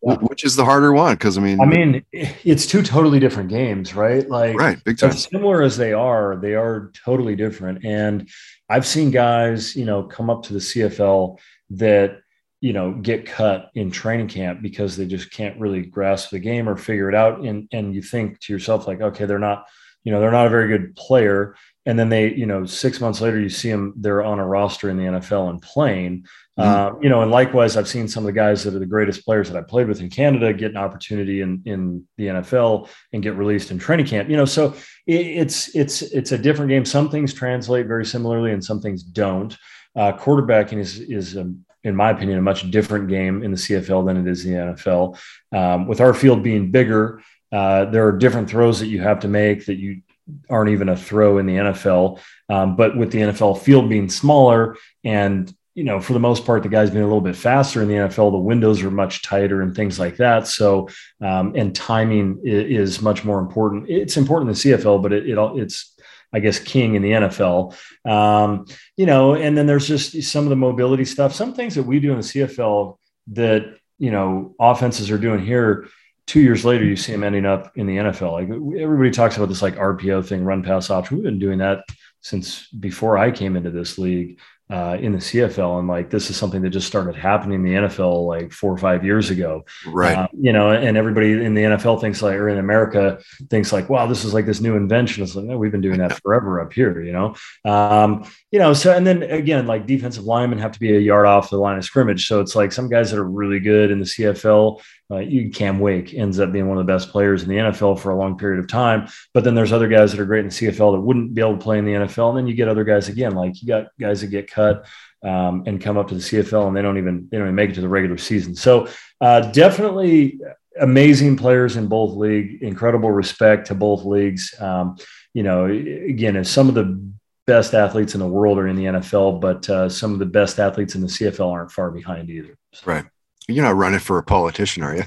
Yeah. 0.03 0.17
which 0.17 0.45
is 0.45 0.55
the 0.57 0.65
harder 0.65 0.93
one? 0.93 1.15
Because 1.15 1.39
i 1.39 1.41
mean 1.41 1.61
i 1.61 1.65
mean 1.65 2.05
it's 2.13 2.67
two 2.67 2.83
totally 2.83 3.19
different 3.19 3.49
games 3.49 3.95
right? 3.95 4.29
Like 4.29 4.57
right 4.57 4.83
big 4.85 4.99
time. 4.99 5.11
as 5.11 5.25
similar 5.25 5.63
as 5.63 5.77
they 5.77 5.93
are 5.93 6.37
they 6.37 6.55
are 6.55 6.93
totally 7.05 7.35
different. 7.35 7.85
And 7.85 8.29
i've 8.69 8.87
seen 8.87 9.11
guys 9.11 9.75
you 9.75 9.85
know 9.85 10.03
come 10.05 10.29
up 10.29 10.43
to 10.45 10.53
the 10.53 10.59
cfl 10.59 11.39
that 11.71 12.21
you 12.61 12.73
know 12.73 12.93
get 12.93 13.27
cut 13.27 13.71
in 13.75 13.91
training 13.91 14.29
camp 14.29 14.62
because 14.62 14.97
they 14.97 15.07
just 15.07 15.31
can't 15.33 15.59
really 15.59 15.83
grasp 15.83 16.31
the 16.31 16.39
game 16.39 16.69
or 16.69 16.77
figure 16.77 17.09
it 17.09 17.15
out. 17.15 17.41
And 17.41 17.69
and 17.73 17.95
you 17.95 18.03
think 18.03 18.39
to 18.41 18.53
yourself 18.53 18.87
like 18.87 19.01
okay 19.01 19.25
they're 19.25 19.39
not 19.39 19.67
you 20.05 20.12
know 20.12 20.21
they're 20.21 20.31
not 20.31 20.47
a 20.47 20.51
very 20.51 20.69
good 20.69 20.95
player 20.95 21.57
and 21.87 21.99
then 21.99 22.09
they 22.09 22.35
you 22.35 22.47
know 22.47 22.67
six 22.67 23.00
months 23.00 23.21
later 23.21 23.41
you 23.41 23.49
see 23.49 23.71
them 23.71 23.94
they're 23.97 24.23
on 24.23 24.38
a 24.38 24.47
roster 24.47 24.91
in 24.91 24.97
the 24.97 25.05
nfl 25.05 25.49
and 25.49 25.62
playing 25.62 26.25
mm-hmm. 26.59 26.62
uh, 26.62 27.00
you 27.00 27.09
know 27.09 27.23
and 27.23 27.31
likewise 27.31 27.77
i've 27.77 27.88
seen 27.88 28.06
some 28.06 28.25
of 28.25 28.27
the 28.27 28.33
guys 28.33 28.62
that 28.65 28.75
are 28.75 28.79
the 28.79 28.87
greatest 28.87 29.25
players 29.25 29.49
that 29.49 29.56
i 29.56 29.62
played 29.62 29.88
with 29.88 30.00
in 30.00 30.11
canada 30.11 30.53
get 30.53 30.73
an 30.73 30.77
opportunity 30.77 31.41
in 31.41 31.62
in 31.65 32.06
the 32.19 32.27
nfl 32.27 32.88
and 33.12 33.23
get 33.23 33.35
released 33.37 33.71
in 33.71 33.79
training 33.79 34.06
camp 34.06 34.29
you 34.29 34.37
know 34.37 34.44
so 34.44 34.75
it, 35.06 35.27
it's 35.27 35.75
it's 35.75 36.03
it's 36.03 36.33
a 36.33 36.38
different 36.38 36.69
game 36.69 36.85
some 36.85 37.09
things 37.09 37.33
translate 37.33 37.87
very 37.87 38.05
similarly 38.05 38.53
and 38.53 38.65
some 38.65 38.81
things 38.81 39.03
don't 39.03 39.56
uh, 39.94 40.12
quarterbacking 40.12 40.79
is 40.79 41.00
is 41.00 41.37
a 41.37 41.50
in 41.85 41.94
my 41.94 42.11
opinion, 42.11 42.37
a 42.37 42.43
much 42.43 42.69
different 42.73 43.09
game 43.09 43.44
in 43.44 43.53
the 43.53 43.56
CFL 43.56 44.05
than 44.05 44.17
it 44.17 44.27
is 44.29 44.44
in 44.44 44.53
the 44.55 44.59
NFL. 44.59 45.17
Um, 45.53 45.87
with 45.87 46.00
our 46.00 46.12
field 46.12 46.43
being 46.43 46.73
bigger, 46.73 47.23
uh, 47.53 47.85
there 47.87 48.06
are 48.06 48.12
different 48.12 48.50
throws 48.50 48.81
that 48.81 48.88
you 48.88 49.00
have 49.00 49.21
to 49.21 49.29
make 49.29 49.67
that 49.67 49.77
you 49.77 50.03
aren't 50.50 50.70
even 50.70 50.88
a 50.88 50.97
throw 50.97 51.38
in 51.38 51.47
the 51.47 51.56
NFL. 51.56 52.21
Um, 52.49 52.76
but 52.76 52.97
with 52.97 53.12
the 53.12 53.18
NFL 53.18 53.61
field 53.61 53.88
being 53.88 54.09
smaller 54.09 54.76
and 55.04 55.52
you 55.75 55.85
know, 55.85 56.00
for 56.00 56.14
the 56.14 56.18
most 56.18 56.47
part, 56.47 56.62
the 56.62 56.71
guys 56.71 56.88
being 56.88 57.02
a 57.02 57.06
little 57.06 57.21
bit 57.21 57.37
faster 57.37 57.83
in 57.83 57.88
the 57.88 57.95
NFL, 57.95 58.33
the 58.33 58.38
windows 58.38 58.83
are 58.83 58.90
much 58.90 59.21
tighter 59.21 59.61
and 59.61 59.76
things 59.76 59.99
like 59.99 60.16
that. 60.16 60.47
So, 60.47 60.88
um, 61.21 61.52
and 61.54 61.76
timing 61.76 62.40
is, 62.45 62.95
is, 62.97 63.02
much 63.02 63.26
more 63.26 63.38
important. 63.38 63.85
It's 63.87 64.16
important 64.16 64.49
in 64.49 64.54
the 64.54 64.78
CFL, 64.78 65.02
but 65.02 65.12
it, 65.12 65.28
it 65.28 65.38
it's 65.56 65.95
I 66.33 66.40
guess, 66.40 66.59
king 66.59 66.95
in 66.95 67.02
the 67.02 67.12
NFL. 67.12 67.75
Um, 68.04 68.66
you 68.97 69.06
know, 69.06 69.35
and 69.35 69.56
then 69.56 69.66
there's 69.66 69.87
just 69.87 70.23
some 70.25 70.45
of 70.45 70.50
the 70.50 70.56
mobility 70.56 71.04
stuff, 71.04 71.35
some 71.35 71.54
things 71.54 71.75
that 71.76 71.85
we 71.85 72.00
do 72.00 72.11
in 72.11 72.18
the 72.18 72.23
CFL 72.23 72.99
that, 73.28 73.78
you 73.99 74.11
know, 74.11 74.54
offenses 74.61 75.11
are 75.11 75.18
doing 75.18 75.45
here. 75.45 75.88
Two 76.26 76.40
years 76.40 76.64
later, 76.64 76.85
you 76.85 76.97
see 76.97 77.12
them 77.12 77.23
ending 77.23 77.47
up 77.47 77.73
in 77.76 77.87
the 77.87 77.97
NFL. 77.97 78.33
Like 78.33 78.80
everybody 78.80 79.11
talks 79.11 79.37
about 79.37 79.49
this 79.49 79.62
like 79.62 79.76
RPO 79.76 80.26
thing, 80.26 80.45
run 80.45 80.62
pass 80.62 80.90
option. 80.90 81.18
We've 81.18 81.25
been 81.25 81.38
doing 81.38 81.59
that 81.59 81.85
since 82.21 82.66
before 82.68 83.16
I 83.16 83.30
came 83.30 83.56
into 83.56 83.71
this 83.71 83.99
league 83.99 84.40
uh, 84.68 84.97
in 85.00 85.12
the 85.12 85.18
CFL, 85.18 85.78
and 85.78 85.87
like 85.87 86.11
this 86.11 86.28
is 86.28 86.37
something 86.37 86.61
that 86.62 86.71
just 86.71 86.88
started 86.88 87.14
happening 87.14 87.61
in 87.61 87.62
the 87.62 87.87
NFL 87.87 88.26
like 88.26 88.52
four 88.52 88.73
or 88.73 88.78
five 88.78 89.04
years 89.04 89.30
ago, 89.30 89.64
right? 89.87 90.16
Uh, 90.16 90.26
you 90.33 90.52
know, 90.52 90.73
and 90.73 90.97
everybody 90.97 91.33
in 91.45 91.54
the 91.54 91.62
NFL 91.62 92.00
thinks 92.00 92.21
like, 92.21 92.35
or 92.35 92.49
in 92.49 92.59
America 92.59 93.21
thinks 93.49 93.73
like, 93.73 93.88
wow, 93.88 94.06
this 94.06 94.25
is 94.25 94.35
like 94.35 94.45
this 94.45 94.61
new 94.61 94.75
invention. 94.75 95.23
It's 95.23 95.37
like, 95.37 95.45
no, 95.45 95.56
we've 95.56 95.71
been 95.71 95.83
doing 95.83 95.99
that 95.99 96.21
forever 96.21 96.61
up 96.61 96.73
here, 96.73 97.00
you 97.00 97.12
know, 97.12 97.37
um, 97.64 98.28
you 98.50 98.59
know. 98.59 98.73
So 98.73 98.92
and 98.92 99.06
then 99.06 99.23
again, 99.23 99.68
like 99.68 99.87
defensive 99.87 100.25
linemen 100.25 100.59
have 100.59 100.73
to 100.73 100.80
be 100.80 100.97
a 100.97 101.00
yard 101.00 101.26
off 101.26 101.50
the 101.50 101.59
line 101.59 101.78
of 101.78 101.85
scrimmage, 101.85 102.26
so 102.26 102.40
it's 102.40 102.56
like 102.56 102.73
some 102.73 102.88
guys 102.88 103.12
that 103.12 103.21
are 103.21 103.28
really 103.28 103.61
good 103.61 103.92
in 103.92 104.00
the 104.00 104.04
CFL 104.04 104.80
uh, 105.11 105.23
Cam 105.53 105.79
Wake 105.79 106.15
ends 106.15 106.41
up 106.41 106.53
being 106.53 106.69
one 106.69 106.79
of 106.79 106.87
the 106.87 106.93
best 106.93 107.11
players 107.11 107.43
in 107.43 107.49
the 107.49 107.57
NFL 107.57 108.01
for 108.01 108.11
a 108.11 108.17
long 108.17 108.37
period 108.37 108.59
of 108.59 108.69
time. 108.69 109.09
But 109.33 109.45
then 109.45 109.55
there's 109.55 109.73
other 109.73 109.89
guys 109.89 110.13
that 110.13 110.21
are 110.21 110.27
great 110.27 110.41
in 110.41 110.47
the 110.47 110.53
CFL 110.53 110.97
that 110.97 111.01
wouldn't 111.01 111.35
be 111.35 111.41
able 111.41 111.57
to 111.57 111.63
play 111.63 111.79
in 111.79 111.85
the 111.85 111.93
NFL. 111.93 112.31
And 112.31 112.39
then 112.39 112.47
you 112.47 112.55
get 112.55 112.69
other 112.69 112.85
guys 112.85 113.09
again, 113.09 113.33
like 113.33 113.61
you 113.63 113.69
got 113.69 113.89
guys 114.01 114.21
that 114.21 114.29
get 114.29 114.51
cut 114.51 114.87
um, 115.23 115.65
and 115.67 115.81
come 115.81 115.97
up 115.97 116.09
to 116.09 116.15
the 116.15 116.21
CFL 116.21 116.69
and 116.69 116.77
they 116.77 116.83
don't 116.83 116.99
even 116.99 117.29
they 117.31 117.39
don't 117.39 117.47
even 117.47 117.55
make 117.55 117.71
it 117.71 117.75
to 117.75 117.81
the 117.81 117.89
regular 117.89 118.19
season. 118.19 118.55
So 118.55 118.89
uh, 119.21 119.41
definitely 119.53 120.41
amazing 120.81 121.37
players 121.37 121.77
in 121.77 121.87
both 121.87 122.17
league. 122.17 122.63
Incredible 122.63 123.11
respect 123.11 123.69
to 123.69 123.75
both 123.75 124.05
leagues. 124.05 124.55
Um, 124.61 124.97
you 125.35 125.43
know, 125.43 125.67
again, 125.67 126.37
if 126.37 126.47
some 126.47 126.69
of 126.69 126.75
the 126.75 127.01
best 127.47 127.75
athletes 127.75 128.15
in 128.15 128.21
the 128.21 128.27
world 128.27 128.59
are 128.59 128.67
in 128.67 128.77
the 128.77 128.85
NFL, 128.85 129.41
but 129.41 129.69
uh, 129.71 129.89
some 129.89 130.13
of 130.13 130.19
the 130.19 130.27
best 130.27 130.59
athletes 130.59 130.95
in 130.95 131.01
the 131.01 131.07
CFL 131.07 131.53
aren't 131.53 131.71
far 131.71 131.91
behind 131.91 132.29
either. 132.29 132.57
So. 132.73 132.83
Right. 132.87 133.05
You're 133.49 133.65
not 133.65 133.76
running 133.76 134.00
for 134.00 134.19
a 134.19 134.25
politician, 134.25 134.83
are 134.83 134.97
you? 134.97 135.05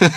I 0.00 0.08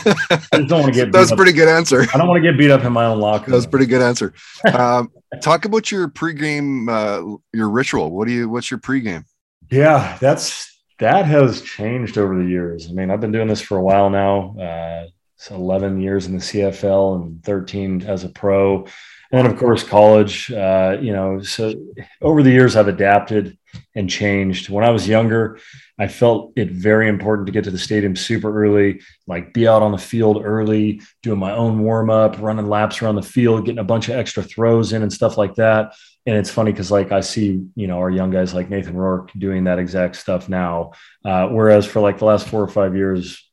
just 0.53 0.67
don't 0.67 0.81
want 0.81 0.85
to 0.85 0.91
get. 0.91 1.11
That's 1.11 1.31
a 1.31 1.35
pretty 1.35 1.51
good 1.51 1.67
answer. 1.67 2.05
I 2.13 2.17
don't 2.17 2.27
want 2.27 2.43
to 2.43 2.51
get 2.51 2.57
beat 2.59 2.69
up 2.69 2.83
in 2.83 2.93
my 2.93 3.05
own 3.05 3.19
locker. 3.19 3.51
That's 3.51 3.65
a 3.65 3.69
pretty 3.69 3.87
good 3.87 4.01
answer. 4.01 4.33
Um, 4.73 5.11
talk 5.41 5.65
about 5.65 5.91
your 5.91 6.07
pregame, 6.07 6.89
uh, 6.89 7.37
your 7.53 7.69
ritual. 7.69 8.11
What 8.11 8.27
do 8.27 8.33
you? 8.33 8.49
What's 8.49 8.71
your 8.71 8.79
pregame? 8.79 9.25
Yeah, 9.69 10.17
that's 10.19 10.79
that 10.99 11.25
has 11.25 11.61
changed 11.61 12.17
over 12.17 12.35
the 12.35 12.49
years. 12.49 12.87
I 12.89 12.93
mean, 12.93 13.11
I've 13.11 13.21
been 13.21 13.31
doing 13.31 13.47
this 13.47 13.61
for 13.61 13.77
a 13.77 13.81
while 13.81 14.09
now. 14.09 14.55
Uh, 14.57 15.07
it's 15.37 15.51
11 15.51 15.99
years 16.01 16.25
in 16.25 16.33
the 16.33 16.41
CFL 16.41 17.21
and 17.21 17.43
13 17.43 18.03
as 18.03 18.23
a 18.23 18.29
pro, 18.29 18.87
and 19.31 19.45
of 19.45 19.57
course 19.57 19.83
college. 19.83 20.51
Uh, 20.51 20.97
you 20.99 21.13
know, 21.13 21.41
so 21.41 21.73
over 22.21 22.41
the 22.41 22.51
years 22.51 22.75
I've 22.75 22.87
adapted 22.87 23.57
and 23.93 24.09
changed. 24.09 24.69
When 24.69 24.85
I 24.85 24.89
was 24.91 25.07
younger, 25.07 25.59
I 25.97 26.07
felt 26.07 26.51
it 26.55 26.71
very 26.71 27.07
important 27.07 27.45
to 27.47 27.53
get 27.53 27.63
to 27.63 27.71
the 27.71 27.77
stadium 27.77 28.15
super 28.15 28.63
early, 28.63 29.01
like 29.27 29.53
be 29.53 29.67
out 29.67 29.81
on 29.81 29.91
the 29.91 29.97
field 29.97 30.41
early, 30.43 31.01
doing 31.23 31.39
my 31.39 31.53
own 31.53 31.79
warm 31.79 32.09
up, 32.09 32.39
running 32.39 32.67
laps 32.67 33.01
around 33.01 33.15
the 33.15 33.21
field, 33.21 33.65
getting 33.65 33.79
a 33.79 33.83
bunch 33.83 34.09
of 34.09 34.15
extra 34.15 34.43
throws 34.43 34.91
in 34.91 35.03
and 35.03 35.13
stuff 35.13 35.37
like 35.37 35.55
that. 35.55 35.93
And 36.25 36.35
it's 36.35 36.49
funny 36.49 36.71
because 36.71 36.91
like 36.91 37.11
I 37.11 37.21
see, 37.21 37.65
you 37.75 37.87
know, 37.87 37.99
our 37.99 38.09
young 38.09 38.31
guys 38.31 38.53
like 38.53 38.69
Nathan 38.69 38.95
Rourke 38.95 39.31
doing 39.37 39.65
that 39.65 39.79
exact 39.79 40.17
stuff 40.17 40.49
now. 40.49 40.91
Uh, 41.23 41.47
whereas 41.47 41.85
for 41.85 42.01
like 42.01 42.17
the 42.17 42.25
last 42.25 42.47
four 42.47 42.61
or 42.61 42.67
five 42.67 42.95
years, 42.95 43.44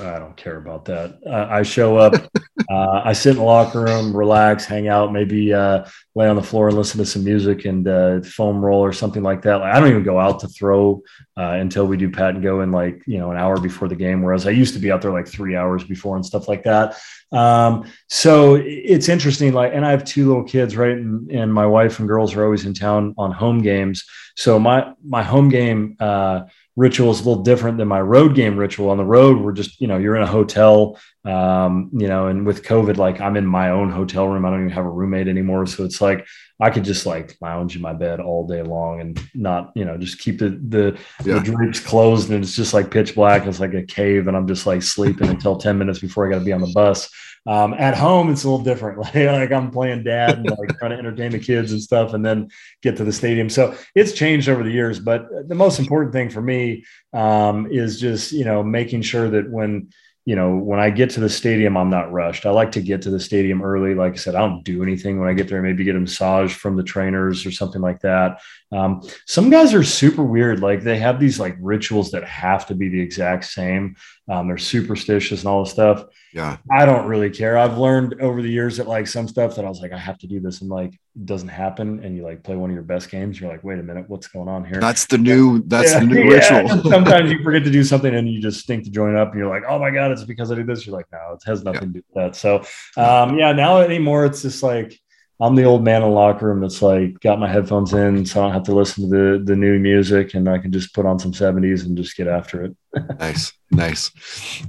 I 0.00 0.18
don't 0.18 0.36
care 0.36 0.56
about 0.56 0.84
that. 0.86 1.18
Uh, 1.26 1.46
I 1.50 1.62
show 1.62 1.96
up, 1.96 2.14
uh, 2.70 3.02
I 3.04 3.12
sit 3.12 3.30
in 3.30 3.36
the 3.36 3.42
locker 3.42 3.82
room, 3.82 4.16
relax, 4.16 4.64
hang 4.64 4.88
out, 4.88 5.12
maybe 5.12 5.52
uh, 5.52 5.84
lay 6.14 6.28
on 6.28 6.36
the 6.36 6.42
floor 6.42 6.68
and 6.68 6.76
listen 6.76 6.98
to 6.98 7.06
some 7.06 7.24
music 7.24 7.64
and 7.64 7.86
uh, 7.86 8.20
foam 8.22 8.64
roll 8.64 8.80
or 8.80 8.92
something 8.92 9.22
like 9.22 9.42
that. 9.42 9.56
Like, 9.56 9.74
I 9.74 9.80
don't 9.80 9.90
even 9.90 10.02
go 10.02 10.18
out 10.18 10.40
to 10.40 10.48
throw 10.48 11.02
uh, 11.36 11.56
until 11.60 11.86
we 11.86 11.96
do 11.96 12.10
pat 12.10 12.34
and 12.34 12.42
go 12.42 12.60
in 12.60 12.72
like 12.72 13.02
you 13.06 13.18
know 13.18 13.30
an 13.30 13.36
hour 13.36 13.58
before 13.58 13.88
the 13.88 13.96
game. 13.96 14.22
Whereas 14.22 14.46
I 14.46 14.50
used 14.50 14.74
to 14.74 14.80
be 14.80 14.90
out 14.90 15.02
there 15.02 15.12
like 15.12 15.28
three 15.28 15.56
hours 15.56 15.84
before 15.84 16.16
and 16.16 16.24
stuff 16.24 16.48
like 16.48 16.64
that. 16.64 16.98
Um, 17.32 17.90
so 18.08 18.56
it's 18.56 19.08
interesting. 19.08 19.52
Like, 19.52 19.72
and 19.74 19.86
I 19.86 19.90
have 19.90 20.04
two 20.04 20.28
little 20.28 20.44
kids, 20.44 20.76
right? 20.76 20.96
And, 20.96 21.30
and 21.30 21.52
my 21.52 21.66
wife 21.66 21.98
and 21.98 22.08
girls 22.08 22.34
are 22.34 22.44
always 22.44 22.66
in 22.66 22.74
town 22.74 23.14
on 23.18 23.32
home 23.32 23.62
games. 23.62 24.04
So 24.36 24.58
my 24.58 24.92
my 25.04 25.22
home 25.22 25.48
game 25.48 25.96
uh, 26.00 26.42
ritual 26.76 27.10
is 27.10 27.20
a 27.20 27.28
little 27.28 27.42
different 27.42 27.76
than 27.78 27.88
my 27.88 28.00
road 28.00 28.34
game 28.34 28.56
ritual. 28.56 28.90
On 28.90 28.96
the 28.96 29.04
road, 29.04 29.40
we're 29.40 29.52
just, 29.52 29.80
you 29.80 29.86
know, 29.86 29.98
you're 29.98 30.16
in 30.16 30.22
a 30.22 30.26
hotel, 30.26 30.98
um, 31.24 31.90
you 31.92 32.08
know, 32.08 32.28
and 32.28 32.46
with 32.46 32.64
COVID, 32.64 32.96
like 32.96 33.20
I'm 33.20 33.36
in 33.36 33.46
my 33.46 33.70
own 33.70 33.90
hotel 33.90 34.26
room. 34.26 34.44
I 34.46 34.50
don't 34.50 34.60
even 34.60 34.72
have 34.72 34.86
a 34.86 34.90
roommate 34.90 35.28
anymore. 35.28 35.66
So 35.66 35.84
it's 35.84 36.00
like 36.00 36.26
I 36.60 36.70
could 36.70 36.84
just 36.84 37.04
like 37.04 37.36
lounge 37.40 37.76
in 37.76 37.82
my 37.82 37.92
bed 37.92 38.20
all 38.20 38.46
day 38.46 38.62
long 38.62 39.00
and 39.00 39.20
not, 39.34 39.72
you 39.74 39.84
know, 39.84 39.98
just 39.98 40.18
keep 40.18 40.38
the 40.38 40.50
the, 40.68 40.98
yeah. 41.24 41.34
the 41.34 41.40
drapes 41.40 41.80
closed 41.80 42.30
and 42.30 42.42
it's 42.42 42.56
just 42.56 42.72
like 42.72 42.90
pitch 42.90 43.14
black. 43.14 43.46
It's 43.46 43.60
like 43.60 43.74
a 43.74 43.82
cave, 43.82 44.26
and 44.26 44.36
I'm 44.36 44.46
just 44.46 44.66
like 44.66 44.82
sleeping 44.82 45.28
until 45.28 45.56
10 45.56 45.76
minutes 45.76 45.98
before 45.98 46.26
I 46.26 46.30
got 46.30 46.38
to 46.38 46.44
be 46.44 46.52
on 46.52 46.60
the 46.60 46.72
bus. 46.74 47.10
Um, 47.46 47.74
at 47.74 47.96
home, 47.96 48.30
it's 48.30 48.44
a 48.44 48.48
little 48.50 48.64
different. 48.64 48.98
Like, 49.14 49.52
I'm 49.52 49.70
playing 49.70 50.04
dad 50.04 50.38
and 50.38 50.50
like 50.50 50.78
trying 50.78 50.92
to 50.92 50.98
entertain 50.98 51.32
the 51.32 51.38
kids 51.38 51.72
and 51.72 51.82
stuff, 51.82 52.14
and 52.14 52.24
then 52.24 52.48
get 52.82 52.96
to 52.98 53.04
the 53.04 53.12
stadium. 53.12 53.48
So 53.48 53.76
it's 53.94 54.12
changed 54.12 54.48
over 54.48 54.62
the 54.62 54.70
years. 54.70 55.00
But 55.00 55.48
the 55.48 55.54
most 55.54 55.78
important 55.78 56.12
thing 56.12 56.30
for 56.30 56.40
me 56.40 56.84
um, 57.12 57.66
is 57.70 58.00
just 58.00 58.32
you 58.32 58.44
know 58.44 58.62
making 58.62 59.02
sure 59.02 59.28
that 59.30 59.50
when 59.50 59.88
you 60.24 60.36
know, 60.36 60.56
when 60.56 60.78
I 60.78 60.90
get 60.90 61.10
to 61.10 61.20
the 61.20 61.28
stadium, 61.28 61.76
I'm 61.76 61.90
not 61.90 62.12
rushed. 62.12 62.46
I 62.46 62.50
like 62.50 62.72
to 62.72 62.80
get 62.80 63.02
to 63.02 63.10
the 63.10 63.18
stadium 63.18 63.60
early. 63.60 63.94
Like 63.96 64.12
I 64.12 64.16
said, 64.16 64.36
I 64.36 64.40
don't 64.40 64.62
do 64.62 64.82
anything 64.82 65.18
when 65.18 65.28
I 65.28 65.32
get 65.32 65.48
there. 65.48 65.60
Maybe 65.60 65.82
get 65.82 65.96
a 65.96 66.00
massage 66.00 66.54
from 66.54 66.76
the 66.76 66.84
trainers 66.84 67.44
or 67.44 67.50
something 67.50 67.82
like 67.82 68.00
that. 68.02 68.40
Um, 68.70 69.02
some 69.26 69.50
guys 69.50 69.74
are 69.74 69.82
super 69.82 70.22
weird. 70.22 70.60
Like 70.60 70.82
they 70.82 70.98
have 70.98 71.18
these 71.18 71.40
like 71.40 71.56
rituals 71.60 72.12
that 72.12 72.22
have 72.22 72.66
to 72.66 72.76
be 72.76 72.88
the 72.88 73.00
exact 73.00 73.46
same. 73.46 73.96
Um, 74.28 74.46
they're 74.46 74.58
superstitious 74.58 75.40
and 75.40 75.48
all 75.48 75.64
this 75.64 75.72
stuff. 75.72 76.04
Yeah. 76.32 76.56
I 76.70 76.86
don't 76.86 77.06
really 77.06 77.28
care. 77.28 77.58
I've 77.58 77.76
learned 77.76 78.20
over 78.20 78.40
the 78.40 78.48
years 78.48 78.76
that 78.76 78.86
like 78.86 79.08
some 79.08 79.26
stuff 79.26 79.56
that 79.56 79.64
I 79.64 79.68
was 79.68 79.80
like, 79.80 79.92
I 79.92 79.98
have 79.98 80.16
to 80.18 80.28
do 80.28 80.38
this 80.38 80.60
and 80.60 80.70
like 80.70 80.94
it 80.94 81.26
doesn't 81.26 81.48
happen. 81.48 82.04
And 82.04 82.16
you 82.16 82.22
like 82.22 82.44
play 82.44 82.54
one 82.54 82.70
of 82.70 82.74
your 82.74 82.84
best 82.84 83.10
games. 83.10 83.40
You're 83.40 83.50
like, 83.50 83.64
wait 83.64 83.80
a 83.80 83.82
minute, 83.82 84.08
what's 84.08 84.28
going 84.28 84.48
on 84.48 84.64
here? 84.64 84.80
That's 84.80 85.06
the 85.06 85.18
new, 85.18 85.62
that's 85.66 85.92
yeah, 85.92 86.00
the 86.00 86.06
new 86.06 86.22
yeah. 86.30 86.60
ritual. 86.60 86.82
Sometimes 86.90 87.32
you 87.32 87.42
forget 87.42 87.64
to 87.64 87.70
do 87.70 87.82
something 87.82 88.14
and 88.14 88.28
you 88.28 88.40
just 88.40 88.60
stink 88.60 88.84
to 88.84 88.90
join 88.90 89.16
up 89.16 89.32
and 89.32 89.40
you're 89.40 89.50
like, 89.50 89.64
oh 89.68 89.78
my 89.78 89.90
God, 89.90 90.12
it's 90.12 90.24
because 90.24 90.52
I 90.52 90.54
did 90.54 90.68
this. 90.68 90.86
You're 90.86 90.96
like, 90.96 91.06
no, 91.12 91.32
it 91.34 91.42
has 91.44 91.64
nothing 91.64 91.80
yeah. 91.80 91.86
to 91.86 91.92
do 91.92 92.04
with 92.14 92.14
that. 92.14 92.36
So 92.36 92.58
um, 92.96 93.36
yeah, 93.36 93.52
now 93.52 93.78
anymore, 93.78 94.24
it's 94.24 94.42
just 94.42 94.62
like, 94.62 94.98
I'm 95.42 95.56
the 95.56 95.64
old 95.64 95.82
man 95.82 96.02
in 96.02 96.08
the 96.08 96.14
locker 96.14 96.46
room 96.46 96.60
that's 96.60 96.80
like 96.80 97.18
got 97.18 97.40
my 97.40 97.48
headphones 97.48 97.92
in, 97.92 98.24
so 98.24 98.40
I 98.40 98.44
don't 98.44 98.52
have 98.52 98.62
to 98.64 98.74
listen 98.74 99.10
to 99.10 99.10
the 99.10 99.42
the 99.44 99.56
new 99.56 99.76
music, 99.80 100.34
and 100.34 100.48
I 100.48 100.58
can 100.58 100.70
just 100.70 100.94
put 100.94 101.04
on 101.04 101.18
some 101.18 101.32
70s 101.32 101.84
and 101.84 101.96
just 101.96 102.16
get 102.16 102.28
after 102.28 102.64
it. 102.64 102.76
nice, 103.18 103.52
nice. 103.72 104.12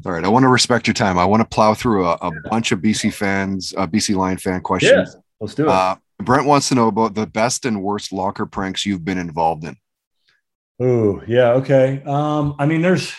All 0.03 0.11
right, 0.11 0.25
I 0.25 0.29
want 0.29 0.43
to 0.43 0.49
respect 0.49 0.87
your 0.87 0.95
time. 0.95 1.19
I 1.19 1.25
want 1.25 1.41
to 1.41 1.47
plow 1.47 1.75
through 1.75 2.07
a, 2.07 2.13
a 2.13 2.31
bunch 2.49 2.71
of 2.71 2.79
BC 2.79 3.13
fans, 3.13 3.75
uh, 3.77 3.85
BC 3.85 4.15
Lion 4.15 4.39
fan 4.39 4.61
questions. 4.61 5.11
Yeah, 5.13 5.21
let's 5.39 5.53
do 5.53 5.65
it. 5.65 5.69
Uh, 5.69 5.97
Brent 6.17 6.47
wants 6.47 6.69
to 6.69 6.75
know 6.75 6.87
about 6.87 7.13
the 7.13 7.27
best 7.27 7.65
and 7.65 7.83
worst 7.83 8.11
locker 8.11 8.47
pranks 8.47 8.83
you've 8.83 9.05
been 9.05 9.19
involved 9.19 9.65
in. 9.65 9.77
Oh 10.79 11.21
yeah, 11.27 11.51
okay. 11.51 12.01
Um, 12.03 12.55
I 12.57 12.65
mean, 12.65 12.81
there's 12.81 13.13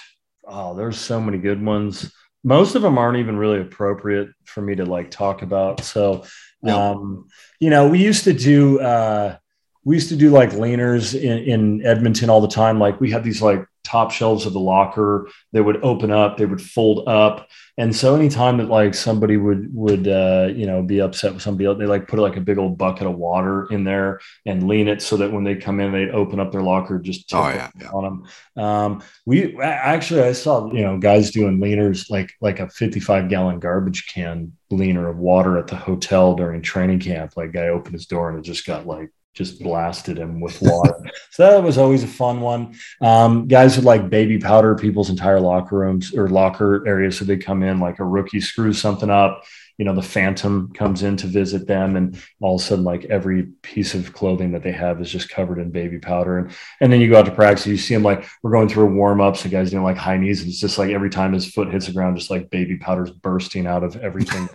oh, 0.45 0.75
there's 0.75 0.99
so 0.99 1.21
many 1.21 1.39
good 1.39 1.65
ones. 1.65 2.13
Most 2.43 2.75
of 2.75 2.83
them 2.83 2.99
aren't 2.99 3.19
even 3.19 3.37
really 3.37 3.61
appropriate 3.61 4.31
for 4.45 4.61
me 4.61 4.75
to 4.75 4.85
like 4.85 5.13
talk 5.13 5.43
about. 5.43 5.81
So 5.85 6.25
um, 6.73 7.29
you 7.61 7.71
know, 7.71 7.89
we 7.89 8.03
used 8.03 8.25
to 8.25 8.33
do 8.33 8.81
uh, 8.81 9.37
we 9.85 9.97
used 9.97 10.09
to 10.09 10.17
do 10.17 10.31
like 10.31 10.51
leaners 10.51 11.15
in, 11.15 11.39
in 11.39 11.87
Edmonton 11.87 12.31
all 12.31 12.41
the 12.41 12.49
time. 12.49 12.79
Like 12.79 13.01
we 13.01 13.11
had 13.11 13.25
these 13.25 13.43
like 13.43 13.67
top 13.85 14.11
shelves 14.11 14.47
of 14.47 14.53
the 14.53 14.61
locker 14.61 15.29
they 15.53 15.61
would 15.61 15.83
open 15.85 16.11
up 16.11 16.37
they 16.37 16.47
would 16.47 16.63
fold 16.63 17.07
up. 17.09 17.49
And 17.77 17.95
so 17.95 18.15
anytime 18.15 18.59
that 18.59 18.69
like 18.69 18.95
somebody 18.95 19.37
would 19.37 19.75
would 19.75 20.09
uh, 20.09 20.49
you 20.55 20.67
know 20.67 20.83
be 20.83 21.01
upset 21.01 21.33
with 21.33 21.43
somebody 21.43 21.67
else 21.67 21.79
they 21.79 21.87
like 21.87 22.09
put 22.09 22.19
like 22.19 22.37
a 22.37 22.41
big 22.41 22.59
old 22.59 22.79
bucket 22.79 23.07
of 23.07 23.17
water 23.17 23.67
in 23.71 23.85
there 23.85 24.21
and 24.47 24.69
lean 24.69 24.89
it 24.89 25.03
so 25.03 25.17
that 25.17 25.33
when 25.33 25.45
they 25.45 25.57
come 25.57 25.81
in 25.81 25.93
they'd 25.93 26.11
open 26.11 26.41
up 26.41 26.53
their 26.53 26.63
locker 26.63 26.99
just 26.99 27.35
oh, 27.35 27.49
yeah, 27.49 27.71
yeah. 27.81 27.91
on 27.91 28.05
them 28.05 28.65
um, 28.65 29.03
we 29.27 29.61
actually 29.61 30.23
i 30.23 30.33
saw 30.33 30.73
you 30.73 30.83
know 30.83 30.99
guys 30.99 31.33
doing 31.33 31.59
leaners 31.59 32.09
like 32.11 32.31
like 32.41 32.61
a 32.61 32.69
55 32.69 33.29
gallon 33.29 33.59
garbage 33.59 34.07
can 34.07 34.53
leaner 34.75 35.09
of 35.09 35.19
water 35.19 35.59
at 35.59 35.67
the 35.67 35.77
hotel 35.77 36.35
during 36.35 36.63
training 36.63 37.01
camp. 37.01 37.37
Like 37.37 37.53
guy 37.53 37.69
opened 37.69 37.95
his 37.95 38.07
door 38.07 38.29
and 38.29 38.39
it 38.39 38.43
just 38.43 38.67
got 38.67 38.87
like 38.87 39.11
just 39.35 39.61
blasted 39.61 40.17
him 40.17 40.41
with 40.41 40.63
water. 40.63 40.95
so 41.31 41.51
that 41.51 41.63
was 41.63 41.77
always 41.77 42.05
a 42.05 42.09
fun 42.09 42.41
one. 42.41 42.77
Um, 43.01 43.49
guys 43.49 43.77
would 43.77 43.85
like 43.85 44.09
baby 44.09 44.39
powder 44.39 44.77
people's 44.77 45.11
entire 45.11 45.41
locker 45.41 45.77
rooms 45.77 46.15
or 46.15 46.29
locker 46.29 46.87
areas. 46.87 47.19
So 47.19 47.25
they 47.25 47.37
come 47.37 47.65
in 47.65 47.81
like 47.81 47.99
a 47.99 48.05
rookie 48.05 48.41
screws 48.41 48.81
something 48.81 49.11
up. 49.11 49.45
You 49.77 49.85
know, 49.85 49.95
the 49.95 50.03
phantom 50.03 50.73
comes 50.73 51.03
in 51.03 51.17
to 51.17 51.27
visit 51.27 51.67
them, 51.67 51.97
and 51.97 52.17
all 52.41 52.55
of 52.55 52.61
a 52.61 52.65
sudden, 52.65 52.85
like 52.85 53.07
every 53.07 53.43
piece 53.63 53.95
of 53.95 54.13
clothing 54.13 54.53
that 54.53 54.63
they 54.63 54.71
have 54.71 55.01
is 55.01 55.11
just 55.11 55.31
covered 55.31 55.59
in 55.59 55.73
baby 55.73 55.99
powder. 55.99 56.39
And, 56.39 56.55
and 56.81 56.93
then 56.93 57.01
you 57.01 57.11
go 57.11 57.19
out 57.19 57.25
to 57.25 57.33
practice, 57.33 57.67
you 57.67 57.77
see 57.77 57.93
them 57.93 58.05
like 58.05 58.25
we're 58.45 58.53
going 58.53 58.69
through 58.69 58.85
a 58.85 58.95
warm 58.95 59.21
ups, 59.21 59.43
the 59.43 59.49
guys 59.49 59.73
doing 59.73 59.83
like 59.83 59.97
high 59.97 60.17
knees, 60.17 60.43
and 60.43 60.49
it's 60.49 60.61
just 60.61 60.79
like 60.79 60.91
every 60.91 61.11
time 61.11 61.33
his 61.33 61.51
foot 61.51 61.73
hits 61.73 61.87
the 61.87 61.93
ground, 61.93 62.17
just 62.17 62.31
like 62.31 62.51
baby 62.51 62.77
powder's 62.77 63.11
bursting 63.11 63.67
out 63.67 63.83
of 63.83 63.97
everything. 63.97 64.49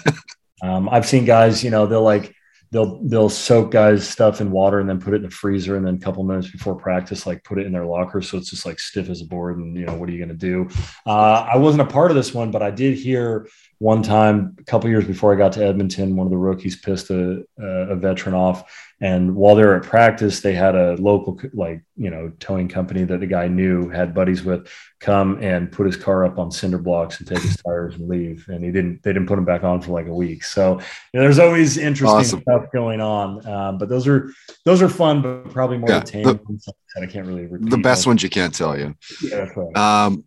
um, 0.62 0.88
I've 0.88 1.04
seen 1.04 1.26
guys, 1.26 1.62
you 1.62 1.68
know, 1.68 1.84
they'll 1.84 2.02
like 2.02 2.34
they'll 2.72 2.98
they'll 3.04 3.28
soak 3.28 3.70
guys 3.70 4.08
stuff 4.08 4.40
in 4.40 4.50
water 4.50 4.80
and 4.80 4.88
then 4.88 4.98
put 4.98 5.12
it 5.12 5.18
in 5.18 5.22
the 5.24 5.30
freezer 5.30 5.76
and 5.76 5.86
then 5.86 5.94
a 5.94 5.98
couple 5.98 6.24
minutes 6.24 6.50
before 6.50 6.74
practice 6.74 7.26
like 7.26 7.44
put 7.44 7.58
it 7.58 7.66
in 7.66 7.72
their 7.72 7.84
locker 7.84 8.22
so 8.22 8.38
it's 8.38 8.48
just 8.48 8.64
like 8.64 8.80
stiff 8.80 9.10
as 9.10 9.20
a 9.20 9.26
board 9.26 9.58
and 9.58 9.76
you 9.76 9.84
know 9.84 9.94
what 9.94 10.08
are 10.08 10.12
you 10.12 10.18
going 10.18 10.28
to 10.28 10.34
do? 10.34 10.66
Uh, 11.06 11.46
i 11.52 11.56
wasn't 11.56 11.80
a 11.80 11.86
part 11.86 12.10
of 12.10 12.16
this 12.16 12.32
one 12.34 12.50
but 12.50 12.62
i 12.62 12.70
did 12.70 12.96
hear 12.96 13.46
one 13.78 14.02
time 14.02 14.56
a 14.58 14.64
couple 14.64 14.88
years 14.88 15.06
before 15.06 15.34
i 15.34 15.36
got 15.36 15.52
to 15.52 15.64
edmonton 15.64 16.16
one 16.16 16.26
of 16.26 16.30
the 16.30 16.36
rookies 16.36 16.76
pissed 16.76 17.10
a, 17.10 17.44
a 17.58 17.94
veteran 17.94 18.34
off 18.34 18.64
and 19.02 19.34
while 19.34 19.56
they 19.56 19.64
were 19.64 19.74
at 19.74 19.82
practice, 19.82 20.40
they 20.40 20.54
had 20.54 20.76
a 20.76 20.94
local, 20.94 21.38
like, 21.52 21.82
you 21.96 22.08
know, 22.08 22.32
towing 22.38 22.68
company 22.68 23.02
that 23.02 23.18
the 23.18 23.26
guy 23.26 23.48
knew, 23.48 23.88
had 23.90 24.14
buddies 24.14 24.44
with, 24.44 24.68
come 25.00 25.42
and 25.42 25.72
put 25.72 25.86
his 25.86 25.96
car 25.96 26.24
up 26.24 26.38
on 26.38 26.52
cinder 26.52 26.78
blocks 26.78 27.18
and 27.18 27.28
take 27.28 27.40
his 27.40 27.56
tires 27.56 27.96
and 27.96 28.08
leave. 28.08 28.46
And 28.48 28.64
he 28.64 28.70
didn't, 28.70 29.02
they 29.02 29.12
didn't 29.12 29.26
put 29.26 29.38
him 29.38 29.44
back 29.44 29.64
on 29.64 29.82
for 29.82 29.90
like 29.90 30.06
a 30.06 30.14
week. 30.14 30.44
So 30.44 30.78
you 30.78 31.18
know, 31.18 31.22
there's 31.22 31.40
always 31.40 31.76
interesting 31.76 32.18
awesome. 32.20 32.42
stuff 32.42 32.66
going 32.72 33.00
on. 33.00 33.44
Um, 33.46 33.78
but 33.78 33.88
those 33.88 34.06
are, 34.06 34.32
those 34.64 34.80
are 34.80 34.88
fun, 34.88 35.20
but 35.20 35.50
probably 35.50 35.78
more 35.78 35.90
yeah, 35.90 36.00
tame. 36.00 36.22
The, 36.22 36.72
I 37.02 37.06
can't 37.06 37.26
really 37.26 37.46
repeat. 37.46 37.70
The 37.70 37.78
best 37.78 38.06
ones 38.06 38.22
you 38.22 38.30
can't 38.30 38.54
tell 38.54 38.78
you. 38.78 38.94
Yeah, 39.20 39.48
right. 39.56 39.76
Um, 39.76 40.24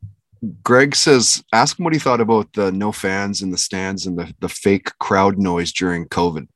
Greg 0.64 0.96
says, 0.96 1.44
ask 1.54 1.80
him 1.80 1.86
what 1.86 1.94
he 1.94 2.00
thought 2.00 2.22
about 2.22 2.52
the 2.54 2.72
no 2.72 2.92
fans 2.92 3.42
in 3.42 3.52
the 3.52 3.58
stands 3.58 4.06
and 4.06 4.20
the, 4.20 4.34
the 4.42 4.50
fake 4.50 4.92
crowd 5.00 5.40
noise 5.40 5.72
during 5.72 6.08
COVID. 6.08 6.48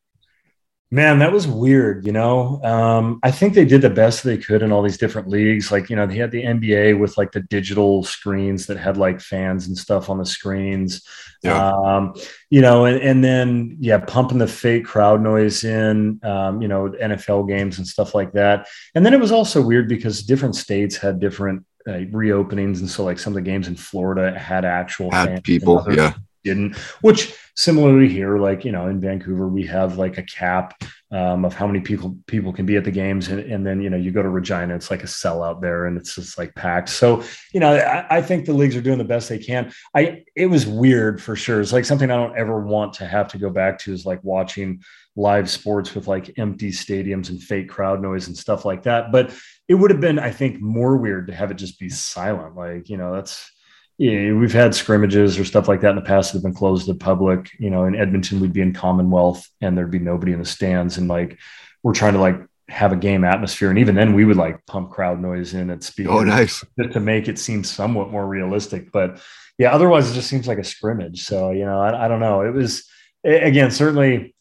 Man, 0.92 1.20
that 1.20 1.32
was 1.32 1.48
weird. 1.48 2.06
You 2.06 2.12
know, 2.12 2.60
um, 2.64 3.20
I 3.22 3.30
think 3.30 3.54
they 3.54 3.66
did 3.66 3.82
the 3.82 3.92
best 3.92 4.24
they 4.24 4.38
could 4.38 4.64
in 4.64 4.72
all 4.72 4.82
these 4.82 4.98
different 4.98 5.28
leagues. 5.28 5.72
Like, 5.72 5.90
you 5.90 5.96
know, 5.96 6.08
they 6.08 6.16
had 6.16 6.32
the 6.32 6.44
NBA 6.44 6.98
with 6.98 7.16
like 7.16 7.32
the 7.32 7.42
digital 7.42 8.04
screens 8.04 8.66
that 8.66 8.78
had 8.78 8.98
like 8.98 9.22
fans 9.22 9.68
and 9.68 9.78
stuff 9.78 10.10
on 10.10 10.18
the 10.18 10.26
screens. 10.26 11.08
Yeah. 11.44 11.72
Um, 11.72 12.16
you 12.50 12.62
know, 12.62 12.86
and, 12.86 13.00
and 13.02 13.24
then, 13.24 13.78
yeah, 13.80 14.00
pumping 14.00 14.40
the 14.40 14.48
fake 14.48 14.86
crowd 14.86 15.22
noise 15.22 15.64
in, 15.64 16.20
um, 16.24 16.60
you 16.60 16.68
know, 16.68 16.90
NFL 16.90 17.48
games 17.48 17.78
and 17.78 17.88
stuff 17.88 18.16
like 18.16 18.32
that. 18.34 18.68
And 18.96 19.06
then 19.06 19.14
it 19.14 19.20
was 19.20 19.32
also 19.32 19.62
weird 19.62 19.88
because 19.88 20.24
different 20.24 20.56
states 20.56 20.98
had 20.98 21.20
different 21.20 21.66
uh, 21.88 22.06
reopenings, 22.12 22.80
and 22.80 22.90
so 22.90 23.04
like 23.04 23.18
some 23.18 23.32
of 23.32 23.36
the 23.36 23.42
games 23.42 23.68
in 23.68 23.76
Florida 23.76 24.38
had 24.38 24.66
actual 24.66 25.12
had 25.12 25.44
people, 25.44 25.86
yeah, 25.90 26.14
didn't. 26.44 26.76
Which 27.02 27.34
similarly 27.60 28.08
here, 28.08 28.38
like 28.38 28.64
you 28.64 28.72
know, 28.72 28.88
in 28.88 29.02
Vancouver, 29.02 29.50
we 29.50 29.66
have 29.68 29.98
like 29.98 30.18
a 30.18 30.24
cap 30.24 30.82
um, 31.12 31.44
of 31.44 31.54
how 31.54 31.68
many 31.68 31.82
people 31.82 32.18
people 32.26 32.54
can 32.54 32.66
be 32.66 32.78
at 32.78 32.86
the 32.86 32.92
games, 32.92 33.28
and, 33.28 33.42
and, 33.42 33.68
then 33.68 33.82
you 33.82 33.90
know 33.90 33.98
you 33.98 34.12
go 34.12 34.24
to 34.24 34.30
Regina, 34.30 34.74
it's 34.76 34.90
like 34.90 35.04
a 35.04 35.08
sellout 35.08 35.60
there, 35.60 35.86
and 35.86 35.98
it's 35.98 36.16
just 36.16 36.38
like 36.38 36.56
packed. 36.56 36.88
So 36.88 37.22
you 37.54 37.60
know, 37.60 37.76
I, 37.76 38.18
I, 38.18 38.22
think 38.22 38.46
the 38.46 38.54
leagues 38.54 38.78
are 38.78 38.82
doing 38.82 38.98
the 38.98 39.04
best 39.04 39.28
they 39.28 39.40
can. 39.40 39.74
I 39.94 40.24
it 40.38 40.46
was 40.46 40.66
weird 40.66 41.22
for 41.22 41.36
sure. 41.36 41.60
It's 41.60 41.74
like 41.74 41.84
something 41.84 42.10
I 42.10 42.16
don't 42.16 42.38
ever 42.38 42.62
want 42.62 42.94
to 42.94 43.06
have 43.06 43.28
to 43.30 43.38
go 43.38 43.50
back 43.50 43.78
to 43.80 43.94
is 43.94 44.06
like 44.06 44.24
watching 44.24 44.82
live 45.18 45.50
sports 45.50 45.94
with 45.94 46.08
like 46.08 46.40
empty 46.40 46.72
stadiums 46.72 47.30
and 47.30 47.44
fake 47.44 47.68
crowd 47.68 48.02
noise 48.02 48.28
and 48.28 48.38
stuff 48.38 48.64
like 48.64 48.84
that. 48.84 49.12
But 49.12 49.36
it 49.68 49.76
would 49.76 49.92
have 49.92 50.00
been, 50.00 50.18
I 50.18 50.32
think, 50.32 50.62
more 50.62 50.96
weird 50.96 51.28
to 51.28 51.36
have 51.36 51.52
it 51.52 51.56
just 51.56 51.78
be 51.78 51.90
silent. 51.90 52.56
Like 52.56 52.88
you 52.88 52.96
know, 52.96 53.14
that's 53.14 53.52
yeah, 54.00 54.32
we've 54.32 54.54
had 54.54 54.74
scrimmages 54.74 55.38
or 55.38 55.44
stuff 55.44 55.68
like 55.68 55.82
that 55.82 55.90
in 55.90 55.98
the 55.98 56.02
past 56.02 56.32
that 56.32 56.38
have 56.38 56.44
been 56.44 56.54
closed 56.54 56.86
to 56.86 56.94
the 56.94 57.00
public. 57.00 57.52
You 57.60 57.70
know, 57.70 57.84
in 57.84 57.96
Edmonton, 57.96 58.40
we'd 58.40 58.54
be 58.54 58.62
in 58.62 58.74
Commonwealth 58.74 59.46
and 59.60 59.78
there'd 59.78 59.92
be 59.92 60.00
nobody 60.00 60.32
in 60.32 60.40
the 60.40 60.46
stands. 60.46 60.98
And 60.98 61.10
like, 61.10 61.38
we're 61.84 61.94
trying 61.94 62.14
to 62.14 62.20
like 62.20 62.40
have 62.70 62.94
a 62.94 62.96
game 62.96 63.26
atmosphere. 63.26 63.70
And 63.70 63.78
even 63.78 63.96
then, 63.96 64.14
we 64.14 64.24
would 64.24 64.38
like 64.38 64.66
pump 64.68 64.92
crowd 64.92 65.20
noise 65.20 65.54
in 65.54 65.70
at 65.70 65.84
speed. 65.84 66.08
Oh, 66.08 66.24
nice. 66.24 66.64
Just 66.80 66.94
to 66.94 67.02
make 67.02 67.28
it 67.28 67.38
seem 67.38 67.62
somewhat 67.64 68.10
more 68.10 68.26
realistic. 68.26 68.90
But 68.90 69.22
yeah, 69.58 69.74
otherwise, 69.74 70.10
it 70.10 70.14
just 70.14 70.30
seems 70.30 70.48
like 70.48 70.60
a 70.60 70.64
scrimmage. 70.64 71.26
So, 71.26 71.52
you 71.52 71.66
know, 71.66 71.82
I, 71.82 72.06
I 72.06 72.08
don't 72.08 72.22
know. 72.22 72.42
It 72.42 72.54
was, 72.54 72.88
again, 73.26 73.70
certainly 73.70 74.34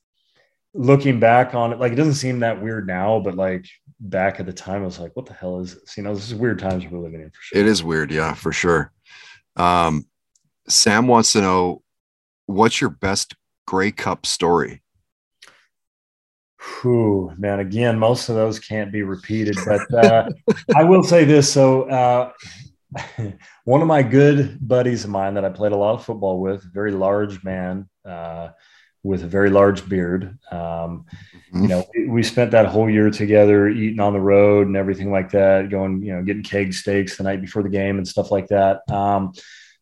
looking 0.72 1.18
back 1.18 1.56
on 1.56 1.72
it, 1.72 1.80
like, 1.80 1.90
it 1.90 1.96
doesn't 1.96 2.14
seem 2.14 2.38
that 2.40 2.62
weird 2.62 2.86
now, 2.86 3.18
but 3.18 3.34
like 3.34 3.66
back 3.98 4.38
at 4.38 4.46
the 4.46 4.52
time, 4.52 4.82
I 4.82 4.84
was 4.84 5.00
like, 5.00 5.16
what 5.16 5.26
the 5.26 5.32
hell 5.32 5.58
is 5.58 5.74
this? 5.74 5.96
You 5.96 6.04
know, 6.04 6.14
this 6.14 6.28
is 6.28 6.34
weird 6.36 6.60
times 6.60 6.86
we're 6.86 7.00
living 7.00 7.22
in 7.22 7.30
for 7.30 7.40
sure. 7.40 7.60
It 7.60 7.66
is 7.66 7.82
weird. 7.82 8.12
Yeah, 8.12 8.34
for 8.34 8.52
sure. 8.52 8.92
Um, 9.58 10.06
Sam 10.68 11.06
wants 11.06 11.32
to 11.32 11.40
know 11.40 11.82
what's 12.46 12.80
your 12.80 12.90
best 12.90 13.34
Grey 13.66 13.90
Cup 13.90 14.24
story? 14.24 14.82
Whew, 16.80 17.32
man, 17.36 17.60
again, 17.60 17.98
most 17.98 18.28
of 18.28 18.34
those 18.34 18.58
can't 18.58 18.92
be 18.92 19.02
repeated, 19.02 19.56
but 19.66 19.94
uh, 19.94 20.28
I 20.74 20.84
will 20.84 21.02
say 21.02 21.24
this. 21.24 21.52
So, 21.52 21.84
uh, 21.84 22.32
one 23.64 23.82
of 23.82 23.86
my 23.86 24.02
good 24.02 24.58
buddies 24.66 25.04
of 25.04 25.10
mine 25.10 25.34
that 25.34 25.44
I 25.44 25.50
played 25.50 25.72
a 25.72 25.76
lot 25.76 25.94
of 25.94 26.04
football 26.04 26.40
with, 26.40 26.62
very 26.72 26.92
large 26.92 27.44
man 27.44 27.88
uh, 28.04 28.48
with 29.02 29.22
a 29.22 29.26
very 29.26 29.50
large 29.50 29.88
beard. 29.88 30.38
Um, 30.50 31.06
mm-hmm. 31.08 31.62
You 31.62 31.68
know, 31.68 31.84
we, 31.94 32.06
we, 32.08 32.22
spent 32.22 32.50
that 32.50 32.66
whole 32.66 32.90
year 32.90 33.10
together, 33.10 33.68
eating 33.68 34.00
on 34.00 34.12
the 34.12 34.20
road 34.20 34.66
and 34.66 34.76
everything 34.76 35.10
like 35.10 35.30
that, 35.30 35.70
going, 35.70 36.02
you 36.02 36.14
know, 36.14 36.22
getting 36.22 36.42
keg 36.42 36.74
steaks 36.74 37.16
the 37.16 37.22
night 37.22 37.40
before 37.40 37.62
the 37.62 37.68
game 37.68 37.98
and 37.98 38.06
stuff 38.06 38.30
like 38.30 38.48
that. 38.48 38.80
Um, 38.90 39.32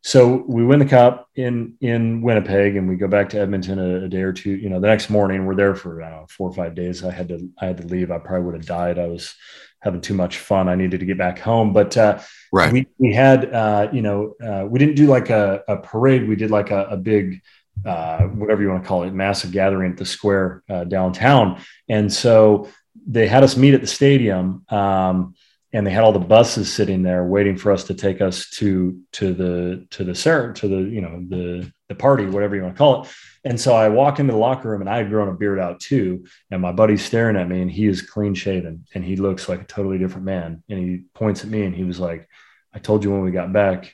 so 0.06 0.44
we 0.46 0.64
win 0.64 0.78
the 0.78 0.84
cup 0.84 1.28
in 1.34 1.74
in 1.80 2.22
Winnipeg, 2.22 2.76
and 2.76 2.88
we 2.88 2.94
go 2.94 3.08
back 3.08 3.28
to 3.30 3.40
Edmonton 3.40 3.80
a, 3.80 4.04
a, 4.04 4.08
day 4.08 4.22
or 4.22 4.32
two. 4.32 4.52
You 4.52 4.68
know, 4.68 4.78
the 4.78 4.86
next 4.86 5.10
morning 5.10 5.46
we're 5.46 5.56
there 5.56 5.74
for 5.74 6.00
I 6.00 6.10
don't 6.10 6.20
know 6.20 6.26
four 6.28 6.48
or 6.48 6.54
five 6.54 6.76
days. 6.76 7.02
I 7.02 7.10
had 7.10 7.26
to 7.30 7.50
I 7.60 7.66
had 7.66 7.78
to 7.78 7.86
leave. 7.88 8.12
I 8.12 8.18
probably 8.18 8.42
would 8.42 8.54
have 8.54 8.66
died. 8.66 9.00
I 9.00 9.08
was 9.08 9.34
having 9.80 10.00
too 10.00 10.14
much 10.14 10.38
fun. 10.38 10.68
I 10.68 10.76
needed 10.76 11.00
to 11.00 11.06
get 11.06 11.18
back 11.18 11.40
home. 11.40 11.72
But 11.72 11.96
uh, 11.96 12.20
right, 12.52 12.72
we 12.72 12.86
we 12.98 13.12
had 13.12 13.52
uh, 13.52 13.88
you 13.92 14.02
know 14.02 14.34
uh, 14.40 14.64
we 14.64 14.78
didn't 14.78 14.94
do 14.94 15.08
like 15.08 15.30
a, 15.30 15.64
a 15.66 15.78
parade. 15.78 16.28
We 16.28 16.36
did 16.36 16.52
like 16.52 16.70
a, 16.70 16.84
a 16.84 16.96
big 16.96 17.42
uh, 17.84 18.22
whatever 18.22 18.62
you 18.62 18.68
want 18.68 18.82
to 18.82 18.88
call 18.88 19.04
it, 19.04 19.12
massive 19.12 19.52
gathering 19.52 19.92
at 19.92 19.98
the 19.98 20.04
square 20.04 20.62
uh, 20.68 20.84
downtown. 20.84 21.60
And 21.88 22.12
so 22.12 22.68
they 23.06 23.28
had 23.28 23.44
us 23.44 23.56
meet 23.56 23.74
at 23.74 23.80
the 23.80 23.86
stadium. 23.86 24.64
Um, 24.68 25.34
and 25.76 25.86
they 25.86 25.90
had 25.90 26.04
all 26.04 26.12
the 26.12 26.18
buses 26.18 26.72
sitting 26.72 27.02
there 27.02 27.24
waiting 27.24 27.54
for 27.54 27.70
us 27.70 27.84
to 27.84 27.94
take 27.94 28.22
us 28.22 28.48
to 28.50 28.98
to 29.12 29.34
the 29.34 29.86
to 29.90 30.04
the 30.04 30.14
ser- 30.14 30.54
to 30.54 30.68
the 30.68 30.76
you 30.76 31.02
know 31.02 31.22
the 31.28 31.70
the 31.88 31.94
party 31.94 32.24
whatever 32.24 32.56
you 32.56 32.62
want 32.62 32.74
to 32.74 32.78
call 32.78 33.02
it 33.02 33.10
and 33.44 33.60
so 33.60 33.74
i 33.74 33.88
walk 33.88 34.18
into 34.18 34.32
the 34.32 34.38
locker 34.38 34.70
room 34.70 34.80
and 34.80 34.88
i 34.88 34.96
had 34.96 35.10
grown 35.10 35.28
a 35.28 35.34
beard 35.34 35.58
out 35.58 35.78
too 35.78 36.24
and 36.50 36.62
my 36.62 36.72
buddy's 36.72 37.04
staring 37.04 37.36
at 37.36 37.48
me 37.48 37.60
and 37.60 37.70
he 37.70 37.86
is 37.86 38.00
clean 38.00 38.34
shaven 38.34 38.86
and 38.94 39.04
he 39.04 39.16
looks 39.16 39.50
like 39.50 39.60
a 39.60 39.66
totally 39.66 39.98
different 39.98 40.24
man 40.24 40.62
and 40.70 40.78
he 40.78 41.02
points 41.14 41.44
at 41.44 41.50
me 41.50 41.62
and 41.62 41.74
he 41.74 41.84
was 41.84 42.00
like 42.00 42.26
i 42.72 42.78
told 42.78 43.04
you 43.04 43.10
when 43.10 43.22
we 43.22 43.30
got 43.30 43.52
back 43.52 43.92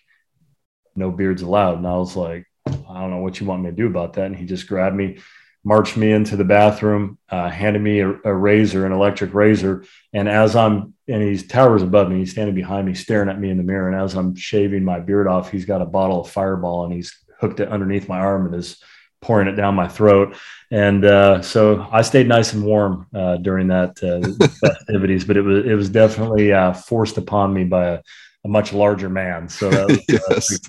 no 0.95 1.11
beards 1.11 1.43
allowed 1.43 1.79
and 1.79 1.87
i 1.87 1.97
was 1.97 2.15
like 2.15 2.47
i 2.67 3.01
don't 3.01 3.11
know 3.11 3.19
what 3.19 3.41
you 3.41 3.47
want 3.47 3.63
me 3.63 3.71
to 3.71 3.77
do 3.77 3.87
about 3.87 4.15
that 4.15 4.27
and 4.27 4.37
he 4.37 4.45
just 4.45 4.67
grabbed 4.67 4.97
me 4.97 5.19
marched 5.65 5.97
me 5.97 6.11
into 6.11 6.37
the 6.37 6.45
bathroom, 6.45 7.19
uh, 7.31 7.49
handed 7.49 7.81
me 7.81 8.01
a, 8.01 8.09
a, 8.25 8.35
razor, 8.35 8.85
an 8.85 8.93
electric 8.93 9.33
razor. 9.33 9.85
And 10.13 10.29
as 10.29 10.57
I'm, 10.57 10.95
and 11.07 11.23
he's 11.23 11.47
towers 11.47 11.83
above 11.83 12.11
me, 12.11 12.19
he's 12.19 12.33
standing 12.33 12.55
behind 12.55 12.87
me, 12.87 12.95
staring 12.95 13.29
at 13.29 13.39
me 13.39 13.51
in 13.51 13.59
the 13.59 13.63
mirror. 13.63 13.89
And 13.89 14.01
as 14.01 14.15
I'm 14.15 14.35
shaving 14.35 14.85
my 14.85 14.99
beard 14.99 15.29
off, 15.29 15.51
he's 15.51 15.65
got 15.65 15.83
a 15.83 15.87
bottle 15.87 16.21
of 16.21 16.31
fireball 16.31 16.85
and 16.85 16.93
he's 16.93 17.17
hooked 17.41 17.61
it 17.61 17.69
underneath 17.69 18.09
my 18.09 18.19
arm 18.19 18.47
and 18.47 18.55
is 18.55 18.83
pouring 19.21 19.47
it 19.47 19.55
down 19.55 19.77
my 19.77 19.87
throat. 19.87 20.37
And 20.73 21.05
uh, 21.05 21.43
so 21.43 21.87
I 21.93 22.03
stayed 22.03 22.27
nice 22.27 22.53
and 22.55 22.65
warm 22.65 23.07
uh, 23.15 23.37
during 23.37 23.69
that 23.69 24.03
uh, 24.03 24.49
festivities, 24.69 25.25
but 25.25 25.37
it 25.37 25.43
was, 25.43 25.65
it 25.65 25.75
was 25.75 25.89
definitely 25.89 26.53
uh, 26.53 26.73
forced 26.73 27.19
upon 27.19 27.55
me 27.55 27.63
by 27.63 27.87
a, 27.87 28.01
a 28.45 28.49
much 28.49 28.73
larger 28.73 29.09
man. 29.09 29.49
So 29.49 29.71
that 29.71 29.89
was, 29.89 30.61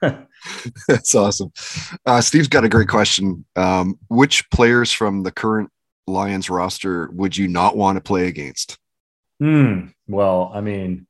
yes. 0.02 0.16
That's 0.88 1.14
awesome. 1.14 1.52
Uh, 2.04 2.20
Steve's 2.20 2.48
got 2.48 2.64
a 2.64 2.68
great 2.68 2.88
question. 2.88 3.44
Um, 3.56 3.98
which 4.08 4.48
players 4.50 4.92
from 4.92 5.22
the 5.22 5.32
current 5.32 5.70
Lions 6.06 6.50
roster 6.50 7.10
would 7.12 7.36
you 7.36 7.48
not 7.48 7.76
want 7.76 7.96
to 7.96 8.02
play 8.02 8.26
against? 8.26 8.78
Hmm. 9.40 9.86
Well, 10.06 10.50
I 10.54 10.60
mean, 10.60 11.06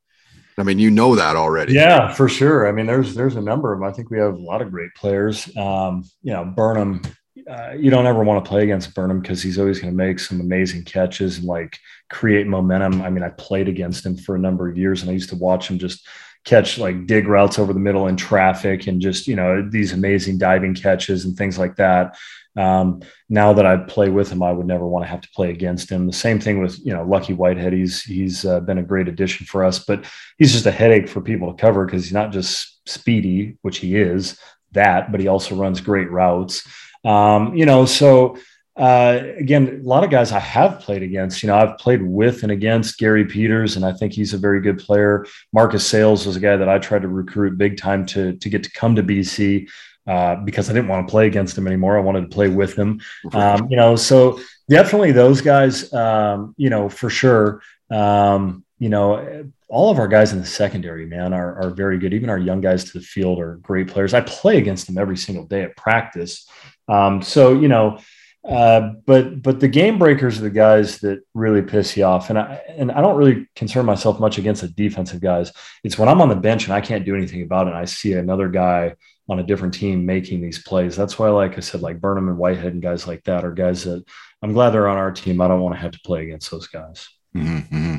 I 0.57 0.63
mean, 0.63 0.79
you 0.79 0.91
know 0.91 1.17
that 1.17 1.37
already. 1.37 1.75
Yeah, 1.75 2.13
for 2.13 2.29
sure. 2.29 2.69
I 2.69 2.73
mean, 2.73 2.87
there's 2.87 3.15
there's 3.15 3.37
a 3.37 3.41
number 3.41 3.73
of 3.73 3.81
them. 3.81 3.89
I 3.89 3.93
think 3.93 4.11
we 4.11 4.19
have 4.19 4.35
a 4.35 4.43
lot 4.43 4.63
of 4.63 4.71
great 4.71 4.95
players. 4.95 5.55
Um, 5.57 6.05
you 6.23 6.33
know, 6.33 6.45
Burnham. 6.45 7.03
Uh, 7.51 7.73
you 7.73 7.91
don't 7.91 8.07
ever 8.07 8.23
want 8.23 8.43
to 8.43 8.49
play 8.49 8.63
against 8.63 8.95
Burnham 8.95 9.21
because 9.21 9.43
he's 9.43 9.59
always 9.59 9.81
going 9.81 9.93
to 9.93 9.97
make 9.97 10.19
some 10.19 10.41
amazing 10.41 10.85
catches 10.85 11.39
and 11.39 11.47
like 11.47 11.79
create 12.09 12.47
momentum. 12.47 13.03
I 13.03 13.11
mean, 13.11 13.25
I 13.25 13.31
played 13.31 13.69
against 13.69 14.07
him 14.07 14.17
for 14.17 14.37
a 14.37 14.39
number 14.39 14.69
of 14.69 14.79
years, 14.79 15.03
and 15.03 15.11
I 15.11 15.15
used 15.15 15.31
to 15.31 15.37
watch 15.37 15.69
him 15.69 15.79
just 15.79 16.07
catch 16.45 16.79
like 16.79 17.07
dig 17.07 17.27
routes 17.27 17.59
over 17.59 17.73
the 17.73 17.81
middle 17.81 18.07
in 18.07 18.17
traffic 18.17 18.87
and 18.87 19.01
just 19.01 19.27
you 19.27 19.35
know 19.37 19.67
these 19.71 19.93
amazing 19.93 20.39
diving 20.39 20.75
catches 20.75 21.25
and 21.25 21.37
things 21.37 21.59
like 21.59 21.77
that 21.77 22.17
um, 22.57 23.03
now 23.29 23.53
that 23.53 23.67
I 23.67 23.77
play 23.79 24.11
with 24.11 24.31
him, 24.31 24.43
I 24.43 24.53
would 24.53 24.67
never 24.67 24.87
want 24.87 25.05
to 25.05 25.09
have 25.09 25.21
to 25.23 25.31
play 25.31 25.51
against 25.51 25.91
him. 25.91 26.07
The 26.07 26.13
same 26.13 26.39
thing 26.39 26.61
with 26.61 26.79
you 26.85 26.93
know 26.93 27.05
Lucky 27.05 27.33
Whitehead. 27.33 27.73
He's 27.73 28.03
he's 28.03 28.45
uh, 28.45 28.61
been 28.61 28.79
a 28.79 28.83
great 28.83 29.09
addition 29.09 29.47
for 29.47 29.65
us, 29.65 29.81
but 29.81 30.05
he's 30.39 30.53
just 30.53 30.67
a 30.67 30.71
headache 30.71 31.09
for 31.09 31.21
people 31.21 31.53
to 31.53 31.61
cover 31.61 31.85
because 31.85 32.05
he's 32.05 32.13
not 32.13 32.33
just 32.33 32.89
speedy, 32.89 33.57
which 33.63 33.79
he 33.79 33.97
is 33.97 34.39
that, 34.73 35.11
but 35.11 35.21
he 35.21 35.29
also 35.29 35.55
runs 35.55 35.81
great 35.81 36.11
routes. 36.11 36.67
Um, 37.05 37.55
you 37.55 37.67
know, 37.67 37.87
so 37.87 38.37
uh, 38.77 39.21
again, 39.39 39.81
a 39.85 39.89
lot 39.89 40.03
of 40.03 40.11
guys 40.11 40.33
I 40.33 40.41
have 40.41 40.81
played 40.81 41.03
against. 41.03 41.43
You 41.43 41.47
know, 41.49 41.57
I've 41.57 41.79
played 41.79 42.03
with 42.03 42.43
and 42.43 42.51
against 42.51 42.99
Garry 42.99 43.25
Peters, 43.25 43.77
and 43.77 43.85
I 43.85 43.93
think 43.93 44.13
he's 44.13 44.35
a 44.35 44.39
very 44.39 44.61
good 44.61 44.79
player. 44.79 45.27
Marcus 45.53 45.87
Sayles 45.87 46.27
was 46.27 46.37
a 46.37 46.41
guy 46.41 46.57
that 46.57 46.69
I 46.69 46.79
tried 46.79 47.03
to 47.03 47.09
recruit 47.09 47.57
big 47.57 47.77
time 47.77 48.05
to 48.07 48.37
to 48.37 48.49
get 48.49 48.65
to 48.65 48.71
come 48.73 48.97
to 48.97 49.03
BC 49.03 49.69
uh, 50.09 50.37
because 50.37 50.69
I 50.69 50.73
didn't 50.73 50.89
want 50.89 51.07
to 51.07 51.11
play 51.11 51.29
against 51.29 51.57
him 51.57 51.69
anymore. 51.69 51.97
I 51.97 52.01
wanted 52.01 52.23
to 52.23 52.35
play 52.35 52.49
with 52.49 52.75
him. 52.75 53.01
Um, 53.33 53.69
you 53.71 53.77
know, 53.77 53.95
so 53.95 54.41
definitely 54.69 55.13
those 55.13 55.41
guys. 55.41 55.93
Um, 55.93 56.55
you 56.57 56.71
know, 56.71 56.89
for 56.89 57.11
sure. 57.11 57.63
Um, 57.91 58.65
you 58.81 58.89
know, 58.89 59.45
all 59.69 59.91
of 59.91 60.01
our 60.01 60.09
guys 60.09 60.33
in 60.33 60.41
the 60.41 60.47
secondary, 60.47 61.07
man, 61.07 61.33
are, 61.33 61.63
are 61.63 61.71
very 61.71 61.99
good. 61.99 62.13
Even 62.13 62.29
our 62.29 62.39
young 62.39 62.61
guys 62.61 62.85
to 62.85 62.99
the 62.99 63.05
field 63.05 63.39
are 63.39 63.57
great 63.57 63.87
players. 63.87 64.15
I 64.15 64.21
play 64.21 64.59
against 64.59 64.87
them 64.87 64.99
every 64.99 65.17
single 65.17 65.47
day 65.47 65.63
at 65.63 65.77
practice. 65.77 66.49
Um, 66.89 67.23
so 67.23 67.55
you 67.55 67.69
know 67.69 67.99
uh, 68.45 68.93
but 69.07 69.43
but 69.43 69.59
the 69.59 69.69
game 69.69 69.99
breakers 69.99 70.39
are 70.39 70.43
the 70.43 70.51
guys 70.51 70.99
that 70.99 71.21
really 71.33 71.63
piss 71.63 71.97
you 71.97 72.05
off, 72.05 72.29
and 72.29 72.39
I 72.39 72.61
and 72.69 72.93
I 72.93 73.01
don't 73.01 73.17
really 73.17 73.49
concern 73.57 73.87
myself 73.87 74.21
much 74.21 74.37
against 74.37 74.61
the 74.61 74.69
defensive 74.69 75.21
guys. 75.21 75.51
It's 75.83 75.99
when 75.99 76.11
I'm 76.11 76.21
on 76.21 76.29
the 76.29 76.37
bench 76.37 76.65
and 76.65 76.75
I 76.75 76.83
can't 76.83 77.07
do 77.07 77.17
anything 77.17 77.43
about 77.43 77.67
it. 77.67 77.71
And 77.71 77.79
I 77.79 77.87
see 77.87 78.13
another 78.13 78.49
guy 78.49 78.97
on 79.31 79.39
a 79.39 79.43
different 79.43 79.73
team 79.73 80.05
making 80.05 80.43
these 80.43 80.63
plays. 80.63 80.95
That's 80.95 81.19
why, 81.19 81.31
like 81.31 81.57
I 81.57 81.61
said, 81.61 81.81
like 81.81 82.01
Burnham 82.01 82.29
and 82.29 82.37
Whitehead 82.37 82.75
and 82.75 82.83
guys 82.83 83.07
like 83.07 83.25
that 83.25 83.45
are 83.45 83.53
guys 83.53 83.85
that 83.85 84.05
I'm 84.43 84.53
glad 84.53 84.71
they're 84.71 84.89
on 84.89 84.99
our 84.99 85.13
team. 85.13 85.41
I 85.41 85.49
don't 85.49 85.63
want 85.63 85.75
to 85.75 85.81
have 85.81 85.93
to 85.93 86.01
play 86.05 86.25
against 86.25 86.51
those 86.51 86.67
guys. 86.67 87.09
Mm-hmm. 87.35 87.97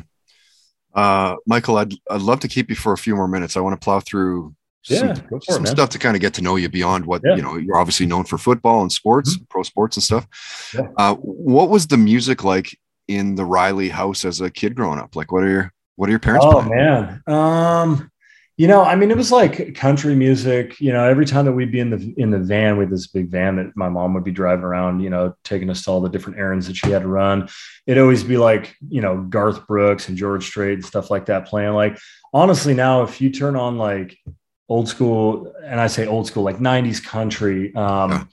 Uh, 0.94 1.36
Michael, 1.44 1.78
I'd 1.78 1.94
I'd 2.08 2.22
love 2.22 2.38
to 2.40 2.48
keep 2.48 2.70
you 2.70 2.76
for 2.76 2.92
a 2.92 2.98
few 2.98 3.16
more 3.16 3.26
minutes. 3.26 3.56
I 3.56 3.60
want 3.60 3.78
to 3.78 3.84
plow 3.84 3.98
through 3.98 4.54
yeah, 4.88 5.14
some, 5.14 5.40
some 5.42 5.64
it, 5.64 5.68
stuff 5.68 5.90
to 5.90 5.98
kind 5.98 6.16
of 6.16 6.20
get 6.20 6.34
to 6.34 6.42
know 6.42 6.56
you 6.56 6.68
beyond 6.68 7.06
what 7.06 7.22
yeah. 7.24 7.36
you 7.36 7.42
know. 7.42 7.56
You're 7.56 7.76
obviously 7.76 8.06
known 8.06 8.24
for 8.24 8.38
football 8.38 8.82
and 8.82 8.92
sports, 8.92 9.36
mm-hmm. 9.36 9.44
pro 9.48 9.62
sports 9.62 9.96
and 9.96 10.04
stuff. 10.04 10.26
Yeah. 10.74 10.88
Uh, 10.96 11.14
what 11.16 11.70
was 11.70 11.86
the 11.86 11.96
music 11.96 12.44
like 12.44 12.78
in 13.08 13.34
the 13.34 13.44
Reilly 13.44 13.88
house 13.88 14.24
as 14.24 14.40
a 14.40 14.50
kid 14.50 14.74
growing 14.74 14.98
up? 14.98 15.16
Like, 15.16 15.32
what 15.32 15.42
are 15.42 15.48
your 15.48 15.72
what 15.96 16.08
are 16.08 16.12
your 16.12 16.20
parents? 16.20 16.46
Oh 16.48 16.62
playing? 16.62 16.70
man, 16.70 17.22
um, 17.26 18.10
You 18.58 18.68
know, 18.68 18.82
I 18.82 18.96
mean, 18.96 19.10
it 19.10 19.18
was 19.18 19.30
like 19.30 19.74
country 19.74 20.14
music. 20.14 20.80
You 20.80 20.90
know, 20.92 21.04
every 21.04 21.26
time 21.26 21.44
that 21.44 21.52
we'd 21.52 21.72
be 21.72 21.80
in 21.80 21.90
the 21.90 22.14
in 22.16 22.30
the 22.30 22.38
van 22.38 22.78
with 22.78 22.88
this 22.88 23.06
big 23.06 23.28
van 23.28 23.56
that 23.56 23.76
my 23.76 23.90
mom 23.90 24.14
would 24.14 24.24
be 24.24 24.30
driving 24.30 24.64
around, 24.64 25.00
you 25.00 25.10
know, 25.10 25.34
taking 25.44 25.68
us 25.68 25.84
to 25.84 25.90
all 25.90 26.00
the 26.00 26.08
different 26.08 26.38
errands 26.38 26.66
that 26.66 26.76
she 26.76 26.90
had 26.90 27.02
to 27.02 27.08
run, 27.08 27.50
it'd 27.86 28.02
always 28.02 28.24
be 28.24 28.38
like, 28.38 28.74
you 28.88 29.02
know, 29.02 29.20
Garth 29.22 29.66
Brooks 29.66 30.08
and 30.08 30.16
George 30.16 30.46
Strait 30.46 30.74
and 30.74 30.84
stuff 30.84 31.10
like 31.10 31.26
that 31.26 31.46
playing. 31.46 31.74
Like, 31.74 31.98
honestly, 32.32 32.72
now 32.72 33.02
if 33.02 33.20
you 33.20 33.30
turn 33.30 33.56
on 33.56 33.76
like 33.76 34.16
old 34.68 34.88
school, 34.88 35.52
and 35.64 35.80
I 35.80 35.86
say 35.86 36.06
old 36.06 36.26
school, 36.26 36.42
like 36.42 36.58
'90s 36.58 37.02
country, 37.02 37.74
um, 37.74 38.10
yeah. 38.10 38.24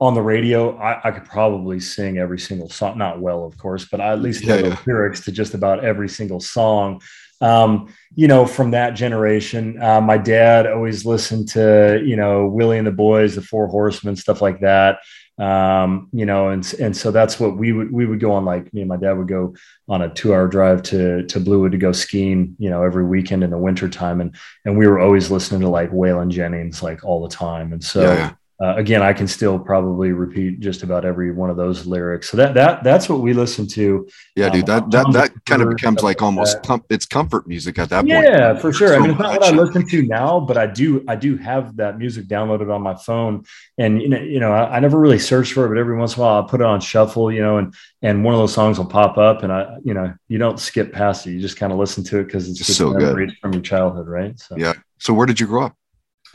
on 0.00 0.14
the 0.14 0.22
radio, 0.22 0.76
I, 0.78 1.08
I, 1.08 1.10
could 1.10 1.24
probably 1.24 1.80
sing 1.80 2.18
every 2.18 2.38
single 2.38 2.68
song. 2.68 2.98
Not 2.98 3.20
well, 3.20 3.44
of 3.44 3.56
course, 3.58 3.86
but 3.90 4.00
I 4.00 4.12
at 4.12 4.20
least 4.20 4.44
know 4.44 4.56
yeah. 4.56 4.62
the 4.70 4.80
lyrics 4.86 5.24
to 5.24 5.32
just 5.32 5.54
about 5.54 5.84
every 5.84 6.08
single 6.08 6.40
song 6.40 7.00
um, 7.40 7.92
you 8.14 8.26
know, 8.26 8.46
from 8.46 8.70
that 8.70 8.94
generation. 8.94 9.80
Uh, 9.80 10.00
my 10.00 10.16
dad 10.16 10.66
always 10.66 11.04
listened 11.04 11.48
to, 11.50 12.02
you 12.04 12.16
know, 12.16 12.46
Willie 12.46 12.78
and 12.78 12.86
the 12.86 12.92
Boys, 12.92 13.34
the 13.34 13.42
Four 13.42 13.66
Horsemen, 13.66 14.16
stuff 14.16 14.40
like 14.40 14.60
that. 14.60 15.00
Um, 15.36 16.08
you 16.12 16.26
know, 16.26 16.48
and 16.48 16.74
and 16.80 16.96
so 16.96 17.10
that's 17.10 17.40
what 17.40 17.56
we 17.56 17.72
would 17.72 17.92
we 17.92 18.06
would 18.06 18.20
go 18.20 18.32
on. 18.32 18.44
Like 18.44 18.72
me 18.72 18.82
and 18.82 18.88
my 18.88 18.96
dad 18.96 19.14
would 19.14 19.28
go 19.28 19.54
on 19.88 20.02
a 20.02 20.08
two 20.08 20.32
hour 20.32 20.46
drive 20.46 20.82
to 20.84 21.24
to 21.26 21.40
Bluewood 21.40 21.72
to 21.72 21.78
go 21.78 21.92
skiing. 21.92 22.54
You 22.58 22.70
know, 22.70 22.82
every 22.82 23.04
weekend 23.04 23.42
in 23.42 23.50
the 23.50 23.58
wintertime, 23.58 24.20
and 24.20 24.34
and 24.64 24.78
we 24.78 24.86
were 24.86 25.00
always 25.00 25.30
listening 25.30 25.62
to 25.62 25.68
like 25.68 25.90
Waylon 25.90 26.28
Jennings 26.28 26.82
like 26.82 27.04
all 27.04 27.22
the 27.22 27.34
time. 27.34 27.72
And 27.72 27.82
so. 27.82 28.02
Yeah, 28.02 28.34
uh, 28.62 28.76
again, 28.76 29.02
I 29.02 29.12
can 29.12 29.26
still 29.26 29.58
probably 29.58 30.12
repeat 30.12 30.60
just 30.60 30.84
about 30.84 31.04
every 31.04 31.32
one 31.32 31.50
of 31.50 31.56
those 31.56 31.86
lyrics. 31.86 32.30
So 32.30 32.36
that 32.36 32.54
that 32.54 32.84
that's 32.84 33.08
what 33.08 33.20
we 33.20 33.32
listen 33.32 33.66
to. 33.68 34.08
Yeah, 34.36 34.48
dude, 34.48 34.66
that 34.66 34.84
um, 34.84 34.90
that 34.90 35.12
that 35.12 35.44
kind 35.44 35.60
of 35.60 35.70
becomes 35.70 36.04
like 36.04 36.22
almost 36.22 36.62
com- 36.62 36.84
it's 36.88 37.04
comfort 37.04 37.48
music 37.48 37.80
at 37.80 37.90
that 37.90 38.06
yeah, 38.06 38.20
point. 38.20 38.28
Yeah, 38.28 38.58
for 38.58 38.72
sure. 38.72 38.88
So 38.88 38.94
I 38.94 38.98
mean, 39.00 39.10
it's 39.10 39.18
not 39.18 39.40
what 39.40 39.42
I 39.42 39.50
listen 39.50 39.88
to 39.88 40.02
now, 40.02 40.38
but 40.38 40.56
I 40.56 40.66
do 40.66 41.04
I 41.08 41.16
do 41.16 41.36
have 41.36 41.76
that 41.78 41.98
music 41.98 42.26
downloaded 42.26 42.72
on 42.72 42.80
my 42.80 42.94
phone, 42.94 43.44
and 43.76 44.00
you 44.00 44.08
know, 44.08 44.20
you 44.20 44.38
know, 44.38 44.52
I, 44.52 44.76
I 44.76 44.80
never 44.80 45.00
really 45.00 45.18
search 45.18 45.52
for 45.52 45.66
it, 45.66 45.68
but 45.70 45.78
every 45.78 45.96
once 45.96 46.14
in 46.16 46.22
a 46.22 46.24
while 46.24 46.44
I 46.44 46.48
put 46.48 46.60
it 46.60 46.66
on 46.66 46.80
shuffle, 46.80 47.32
you 47.32 47.42
know, 47.42 47.58
and 47.58 47.74
and 48.02 48.22
one 48.22 48.34
of 48.34 48.38
those 48.38 48.54
songs 48.54 48.78
will 48.78 48.86
pop 48.86 49.18
up, 49.18 49.42
and 49.42 49.52
I, 49.52 49.78
you 49.82 49.94
know, 49.94 50.14
you 50.28 50.38
don't 50.38 50.60
skip 50.60 50.92
past 50.92 51.26
it. 51.26 51.32
You 51.32 51.40
just 51.40 51.56
kind 51.56 51.72
of 51.72 51.78
listen 51.80 52.04
to 52.04 52.20
it 52.20 52.26
because 52.26 52.48
it's 52.48 52.58
just 52.58 52.78
so 52.78 52.92
good 52.92 53.32
from 53.40 53.52
your 53.52 53.62
childhood, 53.62 54.06
right? 54.06 54.38
So. 54.38 54.56
Yeah. 54.56 54.74
So 54.98 55.12
where 55.12 55.26
did 55.26 55.40
you 55.40 55.46
grow 55.48 55.64
up? 55.64 55.76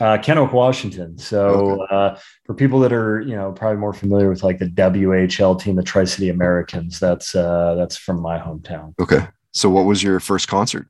Uh, 0.00 0.16
Kennewick, 0.16 0.52
Washington. 0.52 1.18
So 1.18 1.82
okay. 1.82 1.94
uh, 1.94 2.18
for 2.44 2.54
people 2.54 2.80
that 2.80 2.92
are, 2.92 3.20
you 3.20 3.36
know, 3.36 3.52
probably 3.52 3.76
more 3.76 3.92
familiar 3.92 4.30
with 4.30 4.42
like 4.42 4.58
the 4.58 4.66
WHL 4.66 5.60
team, 5.60 5.76
the 5.76 5.82
Tri 5.82 6.04
City 6.04 6.30
Americans, 6.30 6.98
that's 6.98 7.34
uh, 7.34 7.74
that's 7.74 7.98
from 7.98 8.20
my 8.20 8.38
hometown. 8.38 8.94
Okay. 8.98 9.28
So 9.52 9.68
what 9.68 9.84
was 9.84 10.02
your 10.02 10.18
first 10.18 10.48
concert? 10.48 10.88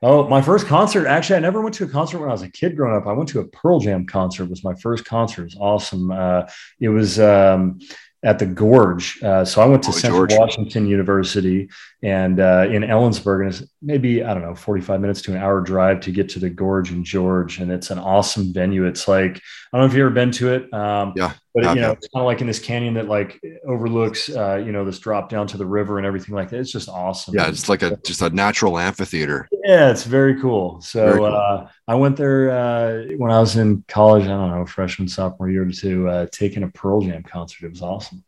Oh, 0.00 0.28
my 0.28 0.42
first 0.42 0.66
concert. 0.66 1.06
Actually, 1.06 1.36
I 1.36 1.40
never 1.40 1.62
went 1.62 1.74
to 1.76 1.84
a 1.84 1.88
concert 1.88 2.18
when 2.18 2.28
I 2.28 2.32
was 2.32 2.42
a 2.42 2.50
kid 2.50 2.76
growing 2.76 2.94
up. 2.94 3.06
I 3.06 3.12
went 3.12 3.30
to 3.30 3.40
a 3.40 3.46
Pearl 3.46 3.80
Jam 3.80 4.06
concert. 4.06 4.44
It 4.44 4.50
was 4.50 4.62
my 4.62 4.74
first 4.74 5.06
concert. 5.06 5.42
It 5.42 5.44
was 5.44 5.56
awesome. 5.58 6.10
Uh, 6.10 6.42
it 6.78 6.90
was 6.90 7.18
um, 7.18 7.80
at 8.22 8.38
the 8.38 8.46
Gorge. 8.46 9.22
Uh, 9.22 9.44
so 9.44 9.62
I 9.62 9.66
went 9.66 9.82
to 9.84 9.90
oh, 9.90 9.92
Central 9.92 10.26
George. 10.26 10.38
Washington 10.38 10.86
University 10.86 11.70
and 12.04 12.38
uh, 12.38 12.66
in 12.70 12.82
Ellensburg, 12.82 13.40
and 13.40 13.54
it's 13.54 13.62
maybe 13.80 14.22
I 14.22 14.34
don't 14.34 14.42
know, 14.42 14.54
forty-five 14.54 15.00
minutes 15.00 15.22
to 15.22 15.32
an 15.32 15.38
hour 15.38 15.62
drive 15.62 16.00
to 16.00 16.12
get 16.12 16.28
to 16.30 16.38
the 16.38 16.50
Gorge 16.50 16.92
in 16.92 17.02
George, 17.02 17.60
and 17.60 17.72
it's 17.72 17.90
an 17.90 17.98
awesome 17.98 18.52
venue. 18.52 18.84
It's 18.84 19.08
like 19.08 19.40
I 19.72 19.78
don't 19.78 19.80
know 19.80 19.86
if 19.86 19.94
you've 19.94 20.02
ever 20.02 20.10
been 20.10 20.30
to 20.32 20.52
it. 20.52 20.72
Um, 20.74 21.14
yeah, 21.16 21.32
but 21.54 21.64
it, 21.64 21.76
you 21.76 21.80
know, 21.80 21.92
it's 21.92 22.06
kind 22.08 22.20
of 22.20 22.26
like 22.26 22.42
in 22.42 22.46
this 22.46 22.58
canyon 22.58 22.92
that 22.94 23.08
like 23.08 23.40
overlooks, 23.66 24.28
uh, 24.28 24.56
you 24.56 24.70
know, 24.70 24.84
this 24.84 24.98
drop 24.98 25.30
down 25.30 25.46
to 25.46 25.56
the 25.56 25.64
river 25.64 25.96
and 25.96 26.06
everything 26.06 26.34
like 26.34 26.50
that. 26.50 26.60
It's 26.60 26.70
just 26.70 26.90
awesome. 26.90 27.34
Yeah, 27.34 27.48
it's 27.48 27.70
like 27.70 27.82
a 27.82 27.96
just 28.04 28.20
a 28.20 28.28
natural 28.28 28.78
amphitheater. 28.78 29.48
Yeah, 29.64 29.90
it's 29.90 30.04
very 30.04 30.38
cool. 30.38 30.82
So 30.82 31.06
very 31.06 31.18
cool. 31.20 31.34
Uh, 31.34 31.68
I 31.88 31.94
went 31.94 32.18
there 32.18 32.50
uh, 32.50 33.14
when 33.16 33.30
I 33.30 33.40
was 33.40 33.56
in 33.56 33.82
college. 33.88 34.24
I 34.24 34.28
don't 34.28 34.50
know, 34.50 34.66
freshman, 34.66 35.08
sophomore 35.08 35.48
year 35.48 35.64
to 35.64 36.08
uh, 36.08 36.26
taking 36.30 36.64
a 36.64 36.68
Pearl 36.68 37.00
Jam 37.00 37.22
concert. 37.22 37.64
It 37.64 37.70
was 37.70 37.80
awesome. 37.80 38.22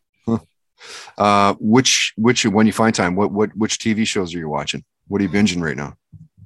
Uh, 1.17 1.55
which 1.59 2.13
which 2.17 2.45
when 2.45 2.67
you 2.67 2.73
find 2.73 2.93
time, 2.93 3.15
what 3.15 3.31
what 3.31 3.55
which 3.55 3.77
TV 3.79 4.05
shows 4.05 4.33
are 4.33 4.39
you 4.39 4.49
watching? 4.49 4.83
What 5.07 5.21
are 5.21 5.23
you 5.23 5.29
binging 5.29 5.61
right 5.61 5.77
now? 5.77 5.97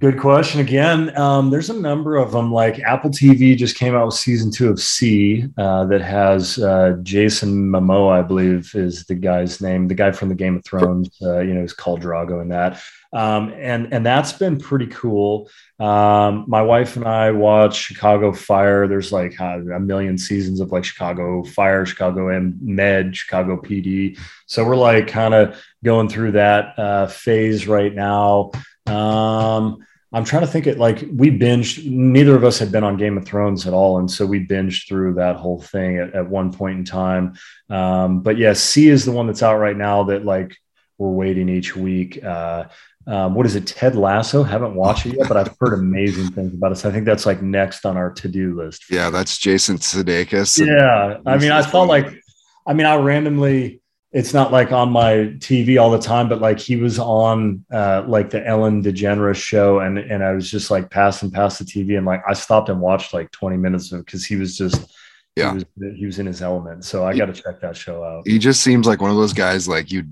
Good 0.02 0.20
question. 0.20 0.60
Again, 0.60 1.16
um, 1.16 1.52
there's 1.52 1.70
a 1.70 1.80
number 1.80 2.16
of 2.16 2.32
them. 2.32 2.52
Like 2.52 2.80
Apple 2.80 3.12
TV 3.12 3.56
just 3.56 3.76
came 3.76 3.94
out 3.94 4.08
with 4.08 4.16
season 4.16 4.50
two 4.50 4.68
of 4.68 4.82
See 4.82 5.46
uh, 5.60 5.86
that 5.86 6.02
has 6.02 6.58
uh, 6.58 6.98
Jason 7.04 7.70
Momoa, 7.70 8.18
I 8.18 8.24
believe, 8.24 8.72
is 8.74 9.06
the 9.06 9.14
guy's 9.14 9.62
name. 9.62 9.88
The 9.88 9.94
guy 9.94 10.12
from 10.12 10.30
the 10.30 10.34
Game 10.36 10.56
of 10.56 10.66
Thrones. 10.66 11.08
Uh, 11.22 11.42
you 11.42 11.54
know, 11.54 11.62
is 11.62 11.74
called 11.74 12.02
Drogo 12.02 12.42
in 12.42 12.50
that. 12.50 12.82
Um, 13.14 13.54
and 13.56 13.94
and 13.94 14.04
that's 14.04 14.34
been 14.34 14.58
pretty 14.58 14.88
cool. 14.88 15.52
Um, 15.80 16.46
my 16.48 16.64
wife 16.64 16.96
and 16.96 17.06
I 17.06 17.30
watch 17.30 17.76
Chicago 17.76 18.34
Fire. 18.34 18.88
There's 18.88 19.12
like 19.12 19.40
uh, 19.40 19.60
a 19.60 19.80
million 19.80 20.18
seasons 20.18 20.62
of 20.62 20.72
like 20.72 20.84
Chicago 20.84 21.44
Fire, 21.44 21.86
Chicago 21.86 22.30
M 22.30 22.58
Med, 22.60 23.16
Chicago 23.16 23.56
PD. 23.56 24.18
So 24.48 24.66
we're 24.66 24.78
like 24.78 25.08
kind 25.08 25.36
of 25.36 25.64
going 25.84 26.10
through 26.10 26.32
that 26.32 26.74
uh, 26.80 27.06
phase 27.06 27.68
right 27.68 27.94
now. 27.94 28.50
Um, 28.88 29.86
I'm 30.14 30.26
trying 30.26 30.42
to 30.42 30.48
think 30.48 30.68
it 30.68 30.78
like 30.78 31.06
we 31.14 31.32
binged, 31.32 31.90
neither 31.90 32.36
of 32.36 32.44
us 32.44 32.60
had 32.60 32.72
been 32.72 32.84
on 32.84 32.98
Game 32.98 33.18
of 33.18 33.26
Thrones 33.26 33.66
at 33.66 33.74
all. 33.74 33.98
And 33.98 34.12
so 34.12 34.26
we 34.26 34.46
binged 34.46 34.88
through 34.88 35.14
that 35.14 35.38
whole 35.38 35.62
thing 35.62 36.00
at, 36.00 36.14
at 36.14 36.30
one 36.30 36.52
point 36.52 36.80
in 36.80 36.86
time. 36.86 37.36
Um, 37.70 38.22
but 38.22 38.38
yeah, 38.38 38.54
See 38.54 38.90
is 38.90 39.06
the 39.06 39.14
one 39.14 39.28
that's 39.28 39.42
out 39.42 39.58
right 39.58 39.78
now 39.78 40.04
that 40.04 40.26
like 40.26 40.58
we're 40.98 41.10
waiting 41.10 41.48
each 41.48 41.76
week. 41.76 42.22
Uh, 42.24 42.66
um, 43.08 43.34
what 43.34 43.46
is 43.46 43.56
it? 43.56 43.66
Ted 43.66 43.96
Lasso. 43.96 44.44
Haven't 44.44 44.76
watched 44.76 45.06
it 45.06 45.18
yet, 45.18 45.28
but 45.28 45.38
I've 45.38 45.56
heard 45.60 45.74
amazing 45.74 46.32
things 46.32 46.54
about 46.54 46.74
it. 46.74 46.76
So 46.76 46.90
I 46.90 46.92
think 46.92 47.06
that's 47.06 47.26
like 47.26 47.42
next 47.42 47.86
on 47.86 47.98
our 47.98 48.12
to-do 48.12 48.56
list. 48.56 48.92
Yeah, 48.92 49.10
that's 49.10 49.38
Jason 49.38 49.78
Sudeikis. 49.78 50.64
Yeah, 50.64 51.18
I 51.26 51.38
mean, 51.38 51.52
I 51.52 51.64
thought 51.64 51.88
like, 51.88 52.22
I 52.68 52.74
mean, 52.74 52.86
I 52.86 52.98
randomly 52.98 53.81
it's 54.14 54.34
not 54.34 54.52
like 54.52 54.72
on 54.74 54.92
my 54.92 55.34
TV 55.40 55.82
all 55.82 55.90
the 55.90 56.00
time, 56.00 56.28
but 56.28 56.42
like 56.42 56.60
he 56.60 56.76
was 56.76 57.00
on 57.00 57.64
uh, 57.72 58.04
like 58.06 58.30
the 58.30 58.46
Ellen 58.46 58.84
DeGeneres 58.84 59.38
show, 59.38 59.80
and 59.80 59.98
and 59.98 60.24
I 60.24 60.34
was 60.34 60.52
just 60.52 60.70
like 60.70 60.90
passing 60.90 61.32
past 61.32 61.60
the 61.60 61.66
TV, 61.66 61.98
and 61.98 62.06
like 62.06 62.22
I 62.28 62.34
stopped 62.34 62.70
and 62.70 62.82
watched 62.82 63.14
like 63.14 63.32
20 63.32 63.58
minutes 63.58 63.92
of 63.92 64.00
it 64.00 64.06
because 64.06 64.26
he 64.26 64.36
was 64.36 64.58
just 64.58 64.94
yeah 65.38 65.52
he 65.52 65.56
was, 65.56 65.66
he 65.98 66.06
was, 66.06 66.20
in 66.20 66.26
his 66.26 66.42
element. 66.42 66.84
So 66.84 67.06
I 67.06 67.16
got 67.16 67.28
to 67.28 67.34
check 67.34 67.62
that 67.62 67.78
show 67.78 68.04
out. 68.04 68.28
He 68.28 68.38
just 68.38 68.62
seems 68.62 68.86
like 68.86 69.02
one 69.02 69.12
of 69.12 69.18
those 69.18 69.34
guys 69.34 69.68
like 69.68 69.92
you 69.92 70.04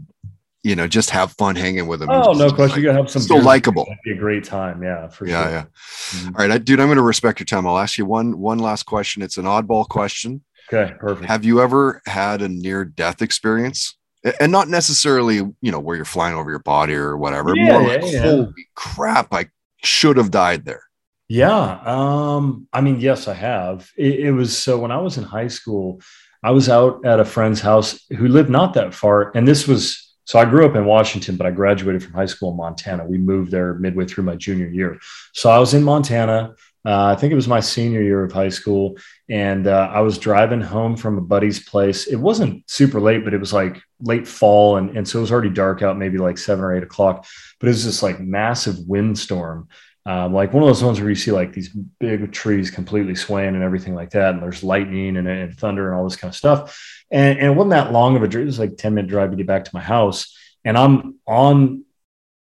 you 0.63 0.77
know 0.77 0.87
just 0.87 1.09
have 1.09 1.33
fun 1.33 1.57
hanging 1.57 1.87
with 1.87 2.01
him. 2.01 2.09
Oh 2.09 2.31
no 2.31 2.51
question, 2.51 2.69
like, 2.69 2.77
you 2.77 2.83
gotta 2.83 2.99
have 2.99 3.11
some 3.11 3.21
so 3.21 3.35
likable. 3.35 3.85
Be 4.05 4.11
a 4.11 4.15
great 4.15 4.45
time, 4.45 4.81
yeah, 4.81 5.09
for 5.09 5.27
yeah, 5.27 5.43
sure. 5.43 5.51
yeah. 5.51 5.63
Mm-hmm. 5.63 6.27
All 6.35 6.41
right, 6.47 6.51
I, 6.51 6.57
dude, 6.57 6.79
I'm 6.79 6.87
going 6.87 6.97
to 6.97 7.01
respect 7.01 7.39
your 7.39 7.45
time. 7.45 7.67
I'll 7.67 7.77
ask 7.77 7.97
you 7.97 8.05
one 8.05 8.39
one 8.39 8.59
last 8.59 8.83
question. 8.83 9.21
It's 9.21 9.37
an 9.37 9.45
oddball 9.45 9.87
question. 9.87 10.41
Okay, 10.71 10.93
perfect. 10.99 11.27
Have 11.27 11.43
you 11.43 11.61
ever 11.61 12.01
had 12.05 12.41
a 12.41 12.49
near 12.49 12.85
death 12.85 13.21
experience? 13.21 13.97
And 14.39 14.51
not 14.51 14.67
necessarily, 14.67 15.35
you 15.35 15.71
know, 15.71 15.79
where 15.79 15.95
you're 15.95 16.05
flying 16.05 16.35
over 16.35 16.49
your 16.49 16.59
body 16.59 16.93
or 16.93 17.17
whatever. 17.17 17.55
Yeah, 17.55 17.71
More 17.71 17.87
like, 17.87 18.01
yeah. 18.03 18.21
holy 18.21 18.67
crap, 18.75 19.33
I 19.33 19.47
should 19.81 20.17
have 20.17 20.29
died 20.29 20.65
there. 20.65 20.83
Yeah. 21.29 21.79
Um, 21.85 22.67
I 22.73 22.81
mean, 22.81 22.99
yes, 22.99 23.27
I 23.27 23.33
have. 23.35 23.89
It, 23.97 24.19
it, 24.19 24.31
was 24.31 24.57
so 24.57 24.77
when 24.77 24.91
I 24.91 24.97
was 24.97 25.17
in 25.17 25.23
high 25.23 25.47
school, 25.47 26.01
I 26.43 26.51
was 26.51 26.67
out 26.69 27.05
at 27.05 27.19
a 27.19 27.25
friend's 27.25 27.61
house 27.61 28.03
who 28.09 28.27
lived 28.27 28.49
not 28.49 28.73
that 28.73 28.93
far. 28.93 29.31
And 29.35 29.47
this 29.47 29.67
was 29.67 30.09
so 30.29 30.37
I 30.37 30.45
grew 30.45 30.63
up 30.63 30.75
in 30.75 30.85
Washington, 30.85 31.37
but 31.37 31.47
I 31.47 31.51
graduated 31.51 32.03
from 32.03 32.13
high 32.13 32.27
school 32.27 32.51
in 32.51 32.57
Montana. 32.57 33.03
We 33.03 33.17
moved 33.17 33.49
there 33.49 33.73
midway 33.73 34.05
through 34.05 34.25
my 34.25 34.35
junior 34.35 34.67
year. 34.67 34.99
So 35.33 35.49
I 35.49 35.57
was 35.57 35.73
in 35.73 35.81
Montana. 35.81 36.53
Uh, 36.85 37.07
I 37.07 37.15
think 37.15 37.31
it 37.31 37.35
was 37.35 37.47
my 37.47 37.59
senior 37.59 38.01
year 38.01 38.23
of 38.23 38.31
high 38.31 38.49
school, 38.49 38.97
and 39.29 39.67
uh, 39.67 39.91
I 39.93 39.99
was 39.99 40.17
driving 40.17 40.61
home 40.61 40.95
from 40.95 41.17
a 41.17 41.21
buddy's 41.21 41.61
place. 41.61 42.07
It 42.07 42.15
wasn't 42.15 42.69
super 42.69 43.01
late, 43.01 43.25
but 43.25 43.33
it 43.33 43.39
was 43.39 43.51
like 43.51 43.81
late 44.01 44.27
fall, 44.27 44.77
and, 44.77 44.95
and 44.95 45.07
so 45.07 45.19
it 45.19 45.21
was 45.21 45.31
already 45.31 45.49
dark 45.49 45.81
out, 45.81 45.97
maybe 45.97 46.17
like 46.17 46.37
seven 46.37 46.63
or 46.63 46.73
eight 46.75 46.83
o'clock. 46.83 47.25
But 47.59 47.67
it 47.67 47.71
was 47.71 47.83
this 47.83 48.01
like 48.01 48.21
massive 48.21 48.79
windstorm, 48.87 49.67
um, 50.05 50.33
like 50.33 50.53
one 50.53 50.63
of 50.63 50.69
those 50.69 50.83
ones 50.83 51.01
where 51.01 51.09
you 51.09 51.15
see 51.15 51.31
like 51.31 51.51
these 51.51 51.69
big 51.99 52.31
trees 52.31 52.71
completely 52.71 53.13
swaying 53.13 53.55
and 53.55 53.63
everything 53.63 53.93
like 53.93 54.11
that, 54.11 54.33
and 54.33 54.41
there's 54.41 54.63
lightning 54.63 55.17
and, 55.17 55.27
and 55.27 55.57
thunder 55.57 55.89
and 55.89 55.99
all 55.99 56.05
this 56.05 56.15
kind 56.15 56.31
of 56.31 56.35
stuff. 56.35 57.03
And, 57.11 57.39
and 57.39 57.47
it 57.47 57.55
wasn't 57.55 57.71
that 57.71 57.91
long 57.91 58.15
of 58.15 58.23
a 58.23 58.27
drive; 58.27 58.43
it 58.43 58.45
was 58.45 58.59
like 58.59 58.77
ten 58.77 58.93
minute 58.93 59.09
drive 59.09 59.31
to 59.31 59.37
get 59.37 59.47
back 59.47 59.65
to 59.65 59.71
my 59.73 59.81
house, 59.81 60.33
and 60.63 60.77
I'm 60.77 61.15
on 61.27 61.83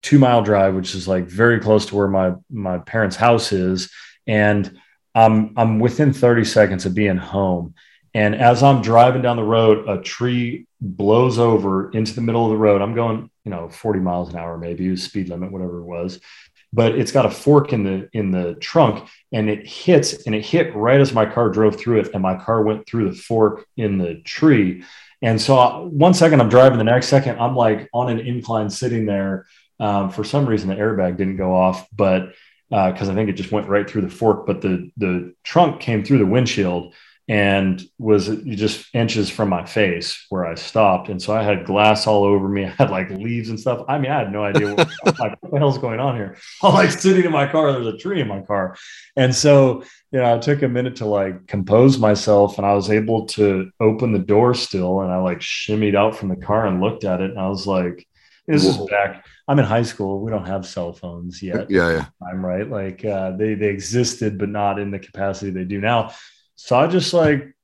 two 0.03 0.21
mile 0.21 0.43
drive, 0.43 0.77
which 0.77 0.95
is 0.95 1.09
like 1.09 1.25
very 1.27 1.59
close 1.59 1.87
to 1.87 1.97
where 1.97 2.07
my 2.07 2.35
my 2.49 2.79
parents' 2.79 3.17
house 3.17 3.51
is 3.51 3.91
and 4.29 4.79
I'm 5.15 5.55
I'm 5.57 5.81
within 5.81 6.13
30 6.13 6.45
seconds 6.45 6.87
of 6.87 6.95
being 6.95 7.17
home. 7.17 7.75
And 8.15 8.35
as 8.35 8.63
I'm 8.63 8.83
driving 8.83 9.23
down 9.23 9.37
the 9.37 9.43
road, 9.43 9.89
a 9.89 10.01
tree 10.03 10.67
blows 10.81 11.39
over 11.39 11.91
into 11.91 12.15
the 12.15 12.21
middle 12.21 12.45
of 12.45 12.51
the 12.51 12.57
road. 12.57 12.81
I'm 12.81 12.95
going, 12.95 13.31
you 13.45 13.51
know, 13.51 13.69
40 13.69 14.01
miles 14.01 14.31
an 14.31 14.37
hour, 14.37 14.57
maybe 14.57 14.95
speed 14.97 15.29
limit, 15.29 15.51
whatever 15.51 15.81
it 15.81 15.85
was. 15.85 16.21
But 16.73 16.99
it's 16.99 17.13
got 17.13 17.27
a 17.27 17.31
fork 17.31 17.73
in 17.73 17.83
the 17.83 18.09
in 18.13 18.31
the 18.31 18.55
trunk, 18.57 19.09
and 19.33 19.49
it 19.49 19.67
hits, 19.67 20.27
and 20.27 20.35
it 20.35 20.45
hit 20.45 20.75
right 20.77 21.01
as 21.01 21.15
my 21.15 21.25
car 21.25 21.49
drove 21.49 21.77
through 21.77 22.01
it, 22.01 22.11
and 22.13 22.23
my 22.23 22.37
car 22.37 22.63
went 22.63 22.87
through 22.87 23.11
the 23.11 23.17
fork 23.17 23.67
in 23.79 23.97
the 23.97 24.17
tree. 24.17 24.85
And 25.23 25.41
so 25.41 25.89
one 25.91 26.13
second 26.13 26.41
I'm 26.41 26.51
driving, 26.51 26.77
the 26.77 26.85
next 26.85 27.09
second 27.09 27.41
I'm 27.41 27.57
like 27.57 27.89
on 27.95 28.11
an 28.11 28.21
incline 28.21 28.69
sitting 28.69 29.07
there. 29.07 29.47
Um, 29.81 30.11
for 30.11 30.25
some 30.25 30.47
reason, 30.47 30.69
the 30.69 30.75
airbag 30.75 31.17
didn't 31.17 31.37
go 31.37 31.55
off, 31.55 31.89
but 31.95 32.33
because 32.71 33.09
uh, 33.09 33.13
I 33.13 33.15
think 33.15 33.31
it 33.31 33.35
just 33.35 33.53
went 33.53 33.69
right 33.69 33.89
through 33.89 34.03
the 34.03 34.11
fork, 34.11 34.47
but 34.47 34.61
the 34.61 34.91
the 34.97 35.35
trunk 35.43 35.81
came 35.81 36.05
through 36.05 36.19
the 36.19 36.27
windshield 36.27 36.95
and 37.29 37.83
was 37.99 38.29
just 38.47 38.89
inches 38.95 39.29
from 39.29 39.51
my 39.51 39.65
face 39.65 40.25
where 40.31 40.47
I 40.47 40.55
stopped. 40.55 41.11
And 41.11 41.21
so 41.21 41.35
I 41.35 41.43
had 41.43 41.67
glass 41.67 42.07
all 42.07 42.25
over 42.25 42.49
me. 42.49 42.65
I 42.67 42.71
had 42.71 42.91
like 42.91 43.11
leaves 43.11 43.51
and 43.51 43.61
stuff. 43.61 43.85
I 43.87 43.99
mean, 43.99 44.11
I 44.11 44.19
had 44.21 44.33
no 44.33 44.43
idea 44.43 44.75
what, 44.75 45.19
like, 45.19 45.37
what 45.43 45.53
the 45.53 45.59
hell's 45.59 45.79
going 45.79 46.01
on 46.01 46.17
here. 46.17 46.39
I'm 46.63 46.73
like 46.73 46.91
sitting 46.91 47.25
in 47.25 47.33
my 47.33 47.47
car. 47.47 47.73
There's 47.73 47.87
a 47.87 47.99
tree 47.99 48.21
in 48.23 48.29
my 48.29 48.41
car. 48.41 48.77
And 49.15 49.35
so, 49.35 49.83
you 50.11 50.21
know, 50.21 50.35
I 50.35 50.39
took 50.39 50.63
a 50.63 50.69
minute 50.69 50.97
to 50.97 51.05
like 51.05 51.47
compose 51.47 51.99
myself 51.99 52.57
and 52.57 52.67
I 52.67 52.73
was 52.73 52.91
able 52.91 53.27
to 53.27 53.71
open 53.79 54.13
the 54.13 54.19
door 54.19 54.55
still. 54.55 55.03
And 55.03 55.13
I 55.13 55.19
like 55.19 55.41
shimmied 55.41 55.95
out 55.95 56.17
from 56.17 56.31
the 56.31 56.37
car 56.37 56.67
and 56.67 56.81
looked 56.81 57.05
at 57.05 57.21
it. 57.21 57.31
And 57.31 57.39
I 57.39 57.49
was 57.49 57.67
like, 57.67 58.07
this 58.49 58.65
Whoa. 58.65 58.85
is 58.85 58.91
back. 58.91 59.25
I'm 59.47 59.61
in 59.61 59.65
high 59.65 59.83
school. 59.83 60.21
We 60.21 60.33
don't 60.33 60.47
have 60.47 60.67
cell 60.67 60.93
phones 60.93 61.41
yet. 61.41 61.71
Yeah. 61.71 61.91
Yeah. 61.91 62.07
I'm 62.21 62.45
right. 62.45 62.69
Like 62.69 63.05
uh, 63.05 63.37
they, 63.37 63.55
they 63.55 63.69
existed, 63.69 64.39
but 64.39 64.49
not 64.49 64.81
in 64.81 64.91
the 64.91 64.99
capacity 64.99 65.53
they 65.53 65.65
do 65.65 65.81
now 65.81 66.11
so 66.59 66.77
I 66.77 66.89
just 66.89 67.15
like 67.15 67.55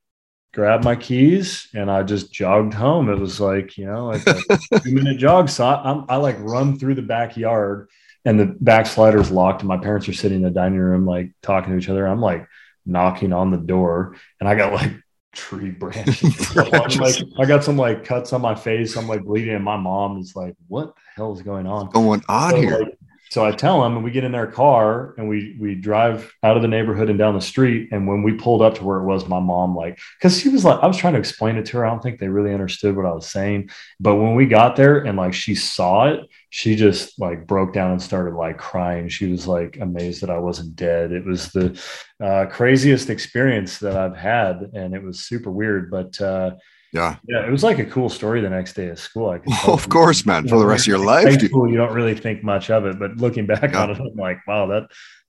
grabbed 0.55 0.85
my 0.85 0.95
keys 0.95 1.69
and 1.75 1.91
I 1.91 2.05
just 2.05 2.33
jogged 2.33 2.73
home. 2.73 3.11
It 3.11 3.19
was 3.19 3.41
like, 3.41 3.77
you 3.77 3.87
know, 3.87 4.07
like 4.07 4.25
a 4.27 4.81
two 4.81 4.93
minute 4.93 5.19
jog. 5.19 5.49
So 5.49 5.67
I, 5.67 5.91
I'm, 5.91 6.05
I 6.09 6.17
like 6.17 6.37
run 6.39 6.79
through 6.79 6.95
the 6.95 7.03
backyard 7.03 7.91
and 8.25 8.39
the 8.39 8.47
back 8.47 8.87
slider's 8.87 9.33
locked 9.33 9.63
and 9.63 9.69
my 9.69 9.79
parents 9.79 10.09
are 10.09 10.13
sitting 10.13 10.39
in 10.39 10.43
the 10.45 10.51
dining 10.51 10.79
room, 10.79 11.05
like 11.05 11.33
talking 11.43 11.73
to 11.73 11.79
each 11.79 11.89
other. 11.89 12.07
I'm 12.07 12.21
like 12.21 12.47
knocking 12.87 13.33
on 13.33 13.51
the 13.51 13.59
door 13.59 14.17
and 14.39 14.49
I 14.49 14.55
got 14.55 14.73
like 14.73 14.93
tree 15.35 15.71
branch. 15.71 16.23
like, 16.55 17.17
I 17.39 17.45
got 17.45 17.65
some 17.65 17.77
like 17.77 18.05
cuts 18.05 18.33
on 18.33 18.41
my 18.41 18.55
face. 18.55 18.97
I'm 18.97 19.09
like 19.09 19.23
bleeding 19.25 19.55
and 19.55 19.65
my 19.65 19.77
mom 19.77 20.19
is 20.19 20.35
like, 20.35 20.55
what 20.69 20.95
the 20.95 21.03
hell 21.17 21.33
is 21.33 21.43
going 21.43 21.67
on? 21.67 21.91
Going 21.91 22.23
on 22.29 22.51
so, 22.53 22.57
here. 22.57 22.79
Like, 22.79 22.99
so 23.35 23.45
I 23.45 23.51
tell 23.51 23.83
them, 23.83 23.97
and 23.97 24.05
we 24.05 24.13
get 24.13 24.23
in 24.23 24.31
their 24.31 24.47
car 24.47 25.13
and 25.19 25.29
we 25.29 25.57
we 25.59 25.75
drive 25.75 26.33
out 26.45 26.55
of 26.55 26.63
the 26.63 26.69
neighborhood 26.69 27.11
and 27.11 27.19
down 27.19 27.35
the 27.35 27.41
street. 27.41 27.89
And 27.91 28.07
when 28.07 28.23
we 28.23 28.35
pulled 28.35 28.63
up 28.63 28.77
to 28.77 28.85
where 28.85 28.99
it 28.99 29.07
was, 29.07 29.27
my 29.27 29.41
mom 29.41 29.75
like, 29.75 29.99
because 30.17 30.39
she 30.39 30.49
was 30.51 30.65
like, 30.65 30.79
I 30.81 30.87
was 30.87 30.97
trying 30.97 31.15
to 31.15 31.19
explain 31.19 31.57
it 31.57 31.67
to 31.67 31.79
her. 31.79 31.85
I 31.85 31.91
don't 31.91 32.01
think 32.01 32.21
they 32.21 32.29
really 32.29 32.55
understood 32.55 32.95
what 32.95 33.07
I 33.07 33.13
was 33.13 33.27
saying. 33.27 33.71
But 33.99 34.15
when 34.15 34.37
we 34.37 34.47
got 34.47 34.77
there 34.77 34.99
and 34.99 35.19
like 35.19 35.35
she 35.35 35.57
saw 35.57 36.07
it, 36.11 36.21
she 36.51 36.77
just 36.77 37.19
like 37.19 37.49
broke 37.49 37.73
down 37.73 37.91
and 37.91 38.01
started 38.01 38.35
like 38.35 38.57
crying. 38.57 39.09
She 39.09 39.27
was 39.27 39.49
like 39.49 39.79
amazed 39.81 40.23
that 40.23 40.31
I 40.31 40.39
wasn't 40.39 40.77
dead. 40.77 41.11
It 41.11 41.25
was 41.25 41.51
the 41.51 41.77
uh, 42.23 42.47
craziest 42.47 43.11
experience 43.11 43.79
that 43.79 43.97
I've 43.97 44.17
had, 44.17 44.71
and 44.75 44.95
it 44.95 45.03
was 45.03 45.25
super 45.25 45.51
weird. 45.51 45.91
But 45.91 46.21
uh, 46.21 46.53
yeah. 46.95 47.17
Yeah. 47.29 47.47
It 47.47 47.51
was 47.51 47.63
like 47.65 47.79
a 47.79 47.85
cool 47.85 48.09
story 48.09 48.41
the 48.41 48.49
next 48.49 48.75
day 48.75 48.89
of 48.89 48.99
school. 48.99 49.31
I 49.31 49.41
well, 49.45 49.75
of 49.75 49.89
course, 49.89 50.25
man, 50.25 50.49
for 50.49 50.59
the 50.59 50.67
rest 50.67 50.85
of 50.85 50.89
your 50.89 50.99
life. 51.05 51.41
School, 51.41 51.69
you 51.69 51.77
don't 51.77 51.93
really 51.93 52.15
think 52.15 52.43
much 52.43 52.71
of 52.71 52.87
it, 52.87 52.99
but 52.99 53.17
looking 53.17 53.47
back 53.47 53.73
yeah. 53.73 53.83
on 53.83 53.91
it, 53.91 53.99
I'm 53.99 54.15
like, 54.17 54.47
wow, 54.47 54.67
that 54.67 54.85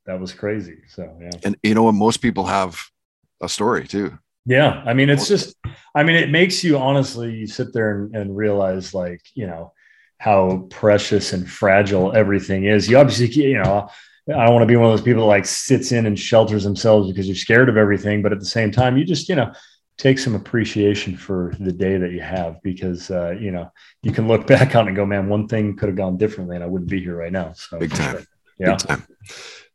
that 0.05 0.19
was 0.19 0.31
crazy. 0.31 0.77
So 0.87 1.17
yeah. 1.19 1.31
And 1.43 1.57
you 1.63 1.73
know 1.73 1.83
what? 1.83 1.93
Most 1.93 2.17
people 2.17 2.45
have 2.45 2.79
a 3.41 3.49
story 3.49 3.87
too. 3.87 4.17
Yeah. 4.45 4.83
I 4.85 4.93
mean, 4.93 5.09
it's 5.09 5.27
just, 5.27 5.55
I 5.95 6.03
mean, 6.03 6.15
it 6.15 6.29
makes 6.29 6.63
you 6.63 6.77
honestly, 6.77 7.33
you 7.33 7.47
sit 7.47 7.73
there 7.73 8.03
and, 8.03 8.15
and 8.15 8.37
realize 8.37 8.93
like, 8.93 9.21
you 9.33 9.47
know, 9.47 9.73
how 10.19 10.67
precious 10.69 11.33
and 11.33 11.49
fragile 11.49 12.13
everything 12.13 12.65
is. 12.65 12.87
You 12.87 12.99
obviously, 12.99 13.27
you 13.43 13.61
know, 13.61 13.89
I 14.29 14.45
don't 14.45 14.53
want 14.53 14.63
to 14.63 14.67
be 14.67 14.75
one 14.75 14.85
of 14.85 14.91
those 14.91 15.05
people 15.05 15.23
that 15.23 15.27
like 15.27 15.45
sits 15.45 15.91
in 15.91 16.05
and 16.05 16.17
shelters 16.17 16.63
themselves 16.63 17.09
because 17.09 17.27
you're 17.27 17.35
scared 17.35 17.69
of 17.69 17.77
everything. 17.77 18.21
But 18.21 18.33
at 18.33 18.39
the 18.39 18.45
same 18.45 18.71
time, 18.71 18.97
you 18.97 19.03
just, 19.03 19.29
you 19.29 19.35
know, 19.35 19.51
take 19.97 20.19
some 20.19 20.35
appreciation 20.35 21.15
for 21.15 21.53
the 21.59 21.71
day 21.71 21.97
that 21.97 22.11
you 22.11 22.21
have 22.21 22.61
because 22.63 23.09
uh, 23.11 23.31
you 23.31 23.51
know 23.51 23.71
you 24.03 24.11
can 24.11 24.27
look 24.27 24.47
back 24.55 24.75
on 24.75 24.85
it 24.85 24.89
and 24.89 24.95
go, 24.95 25.05
man, 25.05 25.27
one 25.29 25.47
thing 25.47 25.75
could 25.75 25.89
have 25.89 25.95
gone 25.95 26.17
differently, 26.17 26.55
and 26.55 26.63
I 26.63 26.67
wouldn't 26.67 26.89
be 26.89 27.01
here 27.01 27.15
right 27.15 27.31
now. 27.31 27.53
So 27.53 27.79
big 27.79 27.91
time, 27.91 28.25
yeah. 28.59 28.71
Big 28.71 28.79
time. 28.79 29.07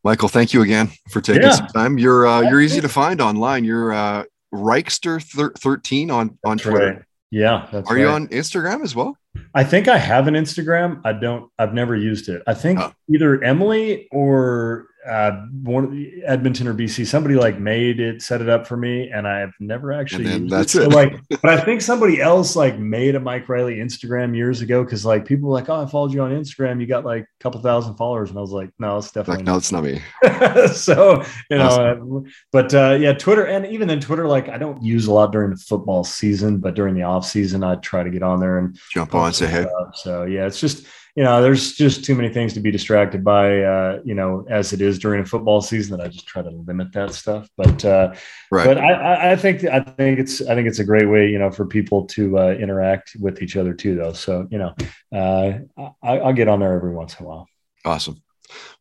Michael, 0.03 0.29
thank 0.29 0.55
you 0.55 0.63
again 0.63 0.91
for 1.11 1.21
taking 1.21 1.43
yeah. 1.43 1.51
some 1.51 1.67
time. 1.69 1.99
You're 1.99 2.27
uh, 2.27 2.41
you're 2.43 2.61
easy 2.61 2.81
to 2.81 2.89
find 2.89 3.21
online. 3.21 3.65
You're 3.65 3.93
uh, 3.93 4.25
Reichster 4.53 5.23
thirteen 5.59 6.11
on 6.11 6.39
on 6.45 6.59
Twitter. 6.59 6.95
Right. 6.95 7.03
Yeah, 7.33 7.69
are 7.73 7.83
right. 7.83 8.01
you 8.01 8.09
on 8.09 8.27
Instagram 8.29 8.83
as 8.83 8.97
well? 8.97 9.17
I 9.55 9.63
think 9.63 9.87
I 9.87 9.99
have 9.99 10.27
an 10.27 10.35
Instagram. 10.35 11.01
I 11.05 11.13
don't. 11.13 11.51
I've 11.59 11.75
never 11.75 11.95
used 11.95 12.29
it. 12.29 12.43
I 12.47 12.55
think 12.55 12.81
oh. 12.81 12.93
either 13.13 13.43
Emily 13.45 14.09
or 14.11 14.89
uh, 15.07 15.47
one 15.63 16.13
Edmonton 16.25 16.69
or 16.69 16.75
BC, 16.75 17.07
somebody 17.07 17.35
like 17.35 17.59
made 17.59 18.01
it, 18.01 18.21
set 18.21 18.43
it 18.43 18.49
up 18.49 18.67
for 18.67 18.77
me, 18.77 19.11
and 19.11 19.27
I've 19.27 19.53
never 19.59 19.93
actually 19.93 20.47
that's 20.49 20.75
it. 20.75 20.83
it. 20.83 20.89
like, 20.91 21.15
but 21.31 21.47
I 21.47 21.61
think 21.61 21.81
somebody 21.81 22.21
else 22.21 22.55
like 22.55 22.79
made 22.79 23.15
a 23.15 23.21
Mike 23.21 23.49
Reilly 23.49 23.77
Instagram 23.77 24.37
years 24.37 24.61
ago 24.61 24.85
because 24.85 25.07
like 25.07 25.25
people 25.25 25.49
were 25.49 25.55
like, 25.55 25.69
oh, 25.69 25.83
I 25.83 25.87
followed 25.87 26.13
you 26.13 26.21
on 26.23 26.33
Instagram, 26.33 26.81
you 26.81 26.87
got 26.87 27.05
like 27.05 27.23
a 27.23 27.43
couple 27.43 27.61
thousand 27.61 27.97
followers, 27.97 28.29
and 28.29 28.39
I 28.39 28.43
was 28.43 28.51
like, 28.51 28.71
no, 28.79 28.99
it's 28.99 29.11
definitely 29.11 29.37
like, 29.37 29.47
no, 29.47 29.57
it's 29.57 29.73
not 29.73 29.85
me. 29.85 30.03
so 30.75 31.25
you 31.51 31.59
know, 31.59 31.67
awesome. 31.67 32.17
uh, 32.17 32.31
but 32.53 32.75
uh, 32.75 32.99
yeah, 33.01 33.15
Twitter, 33.15 33.47
and 33.47 33.67
even 33.67 33.89
then 33.89 34.01
Twitter, 34.01 34.29
like 34.29 34.49
I 34.49 34.59
don't 34.59 34.83
use 34.83 35.07
a 35.07 35.13
lot 35.13 35.33
during 35.33 35.51
the 35.51 35.57
football 35.57 36.05
season, 36.05 36.59
but 36.59 36.75
during 36.75 36.95
the 36.95 37.05
off 37.05 37.25
season, 37.25 37.65
I 37.65 37.77
try 37.77 38.03
to 38.03 38.11
get 38.11 38.23
on 38.23 38.39
there 38.39 38.59
and 38.59 38.79
jump 38.91 39.15
on, 39.15 39.33
say 39.33 39.47
hey. 39.47 39.67
So 39.95 40.25
yeah, 40.25 40.47
it's 40.47 40.61
just 40.61 40.87
you 41.17 41.25
know, 41.25 41.43
there's 41.43 41.73
just 41.73 42.05
too 42.05 42.15
many 42.15 42.29
things 42.29 42.55
to 42.55 42.61
be 42.61 42.71
distracted 42.71 43.25
by, 43.25 43.63
uh, 43.63 44.01
you 44.05 44.15
know, 44.15 44.47
as 44.49 44.73
it 44.73 44.81
is 44.81 44.99
during 44.99 45.23
a 45.23 45.25
football 45.25 45.61
season 45.61 45.97
that 45.97 46.05
I 46.05 46.09
just 46.09 46.27
try 46.27 46.43
to 46.43 46.51
limit 46.51 46.93
that 46.93 47.13
stuff. 47.15 47.49
But, 47.57 47.85
uh, 47.85 48.15
right. 48.51 48.65
but 48.65 48.79
I, 48.79 49.33
I 49.33 49.37
think, 49.37 49.65
I 49.65 49.81
think 49.81 50.19
it's, 50.19 50.41
I 50.43 50.55
think 50.55 50.69
it's 50.69 50.79
a 50.79 50.85
great 50.85 51.09
way, 51.09 51.29
you 51.29 51.39
know, 51.39 51.51
for 51.51 51.67
people 51.67 52.07
to 52.07 52.39
uh, 52.39 52.51
interact 52.53 53.17
with 53.19 53.43
each 53.43 53.57
other 53.57 53.75
too, 53.75 53.97
though. 53.97 54.13
So, 54.13 54.47
you 54.51 54.59
know, 54.59 54.75
uh, 55.13 55.59
I, 56.03 56.19
I'll 56.19 56.33
get 56.33 56.49
on 56.49 56.61
there 56.61 56.75
every 56.75 56.95
once 56.95 57.19
in 57.19 57.27
a 57.27 57.29
while. 57.29 57.49
Awesome. 57.85 58.23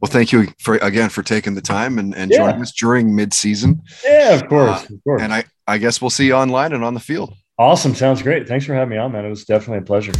Well, 0.01 0.11
thank 0.11 0.31
you 0.31 0.47
for 0.59 0.77
again 0.77 1.09
for 1.09 1.21
taking 1.21 1.53
the 1.53 1.61
time 1.61 1.99
and, 1.99 2.15
and 2.15 2.31
yeah. 2.31 2.37
joining 2.37 2.61
us 2.61 2.73
during 2.73 3.15
mid-season. 3.15 3.83
Yeah, 4.03 4.33
of 4.33 4.47
course, 4.47 4.81
uh, 4.81 4.93
of 4.95 5.03
course. 5.03 5.21
And 5.21 5.31
I, 5.31 5.43
I 5.67 5.77
guess 5.77 6.01
we'll 6.01 6.09
see 6.09 6.25
you 6.25 6.33
online 6.33 6.73
and 6.73 6.83
on 6.83 6.95
the 6.95 6.99
field. 6.99 7.35
Awesome. 7.59 7.93
Sounds 7.93 8.23
great. 8.23 8.47
Thanks 8.47 8.65
for 8.65 8.73
having 8.73 8.89
me 8.89 8.97
on, 8.97 9.11
man. 9.11 9.25
It 9.25 9.29
was 9.29 9.45
definitely 9.45 9.79
a 9.79 9.81
pleasure. 9.81 10.13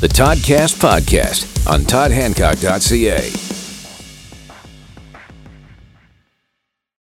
The 0.00 0.08
Toddcast 0.08 0.76
Podcast 0.80 1.70
on 1.70 1.82
toddhancock.ca. 1.82 3.49